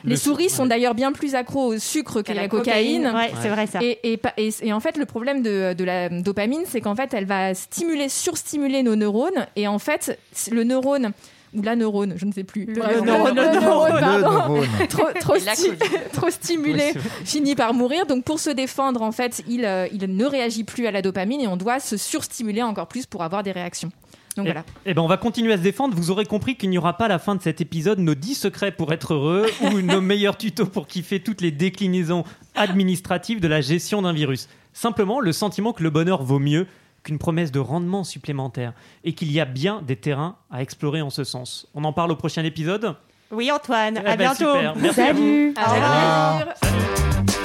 les 0.04 0.16
souris 0.18 0.50
sou- 0.50 0.58
sont 0.58 0.66
d'ailleurs 0.66 0.94
bien 0.94 1.12
plus 1.12 1.34
accros 1.36 1.74
au 1.74 1.78
sucre 1.80 2.22
qu'à 2.22 2.34
la, 2.34 2.48
cocaïne. 2.48 3.08
Ouais, 3.08 3.32
c'est 3.42 3.50
vrai 3.50 3.66
ça. 3.68 3.80
Et, 3.82 4.00
et, 4.04 4.18
pa- 4.18 4.34
et- 4.38 4.50
et 4.62 4.74
en 4.74 4.80
fait, 4.80 4.98
le 4.98 5.06
problème 5.06 5.42
de, 5.42 5.74
de 5.74 5.84
la 5.84 6.10
dopamine, 6.10 6.62
c'est 6.68 6.82
qu'en 6.82 6.96
fait, 6.96 7.14
elle 7.14 7.26
va 7.26 7.54
stimuler, 7.54 7.87
surstimuler 8.10 8.84
nos 8.84 8.96
neurones. 8.96 9.48
Et 9.56 9.68
en 9.68 9.80
fait, 9.80 10.20
le 10.52 10.64
neurone, 10.64 11.12
ou 11.54 11.62
la 11.62 11.76
neurone, 11.76 12.14
je 12.18 12.26
ne 12.26 12.32
sais 12.32 12.44
plus. 12.44 12.66
Le 12.66 13.02
neurone, 13.02 13.36
le 13.36 13.42
neurone, 13.42 13.60
neurone. 13.62 13.94
Le 13.96 14.00
pardon. 14.00 14.32
neurone. 14.32 14.68
trop, 14.90 15.08
trop, 15.20 15.36
Et 15.36 15.40
la 15.42 15.54
sti- 15.54 15.70
Covid. 15.78 15.92
trop 16.14 16.30
stimulé, 16.30 16.92
Oui, 16.96 17.02
finit 17.26 17.56
par 17.56 17.74
mourir. 17.74 18.06
Donc 18.06 18.24
pour 18.26 18.40
se 18.40 18.50
défendre, 18.50 19.02
en 19.02 19.12
fait, 19.12 19.44
il, 19.48 19.66
euh, 19.66 19.88
il 19.92 20.16
ne 20.16 20.26
réagit 20.26 20.64
plus 20.64 20.88
à 20.88 20.92
la 20.92 21.02
dopamine 21.02 21.42
et 21.42 21.48
on 21.48 21.58
doit 21.58 21.80
se 21.80 21.96
surstimuler 21.98 22.62
encore 22.64 22.88
plus 22.88 23.06
pour 23.06 23.24
avoir 23.24 23.44
des 23.44 23.52
réactions. 23.52 23.92
Donc 24.36 24.46
Et, 24.46 24.50
voilà. 24.52 24.66
eh 24.86 24.94
ben, 24.94 25.02
on 25.02 25.08
va 25.08 25.18
continuer 25.18 25.54
à 25.54 25.58
se 25.58 25.64
défendre. 25.64 25.96
Vous 25.96 26.12
aurez 26.12 26.26
compris 26.26 26.56
qu'il 26.58 26.70
n'y 26.70 26.78
aura 26.78 26.96
pas 26.96 27.06
à 27.06 27.08
la 27.08 27.18
fin 27.18 27.34
de 27.36 27.42
cet 27.42 27.60
épisode 27.60 27.98
nos 27.98 28.14
10 28.14 28.36
secrets 28.36 28.72
pour 28.72 28.94
être 28.94 29.14
heureux 29.16 29.48
ou 29.74 29.82
nos 29.82 30.00
meilleurs 30.02 30.38
tutos 30.38 30.68
pour 30.68 30.86
kiffer 30.86 31.22
toutes 31.22 31.42
les 31.42 31.50
déclinaisons 31.52 32.24
administratives 32.54 33.40
de 33.40 33.48
la 33.48 33.62
gestion 33.62 34.02
d'un 34.04 34.14
virus. 34.14 34.48
Simplement 34.74 35.20
le 35.22 35.32
sentiment 35.32 35.74
que 35.74 35.82
le 35.82 35.90
bonheur 35.90 36.22
vaut 36.22 36.38
mieux 36.40 36.68
qu'une 37.08 37.18
promesse 37.18 37.52
de 37.54 37.60
rendement 37.60 38.04
supplémentaire 38.04 38.74
et 39.06 39.14
qu'il 39.14 39.32
y 39.32 39.40
a 39.40 39.46
bien 39.46 39.82
des 39.82 39.96
terrains 39.96 40.36
à 40.52 40.62
explorer 40.62 41.02
en 41.02 41.10
ce 41.10 41.24
sens. 41.24 41.68
On 41.74 41.84
en 41.86 41.94
parle 41.94 42.12
au 42.12 42.16
prochain 42.18 42.44
épisode. 42.44 42.96
Oui, 43.32 43.50
Antoine, 43.52 43.96
Eh 44.04 44.08
à 44.08 44.16
ben, 44.16 44.34
bientôt. 44.34 44.54
super. 44.54 44.76
Merci 44.76 45.02
à 45.02 45.14
vous. 45.14 45.54
Salut 45.56 45.74
revoir. 45.74 47.37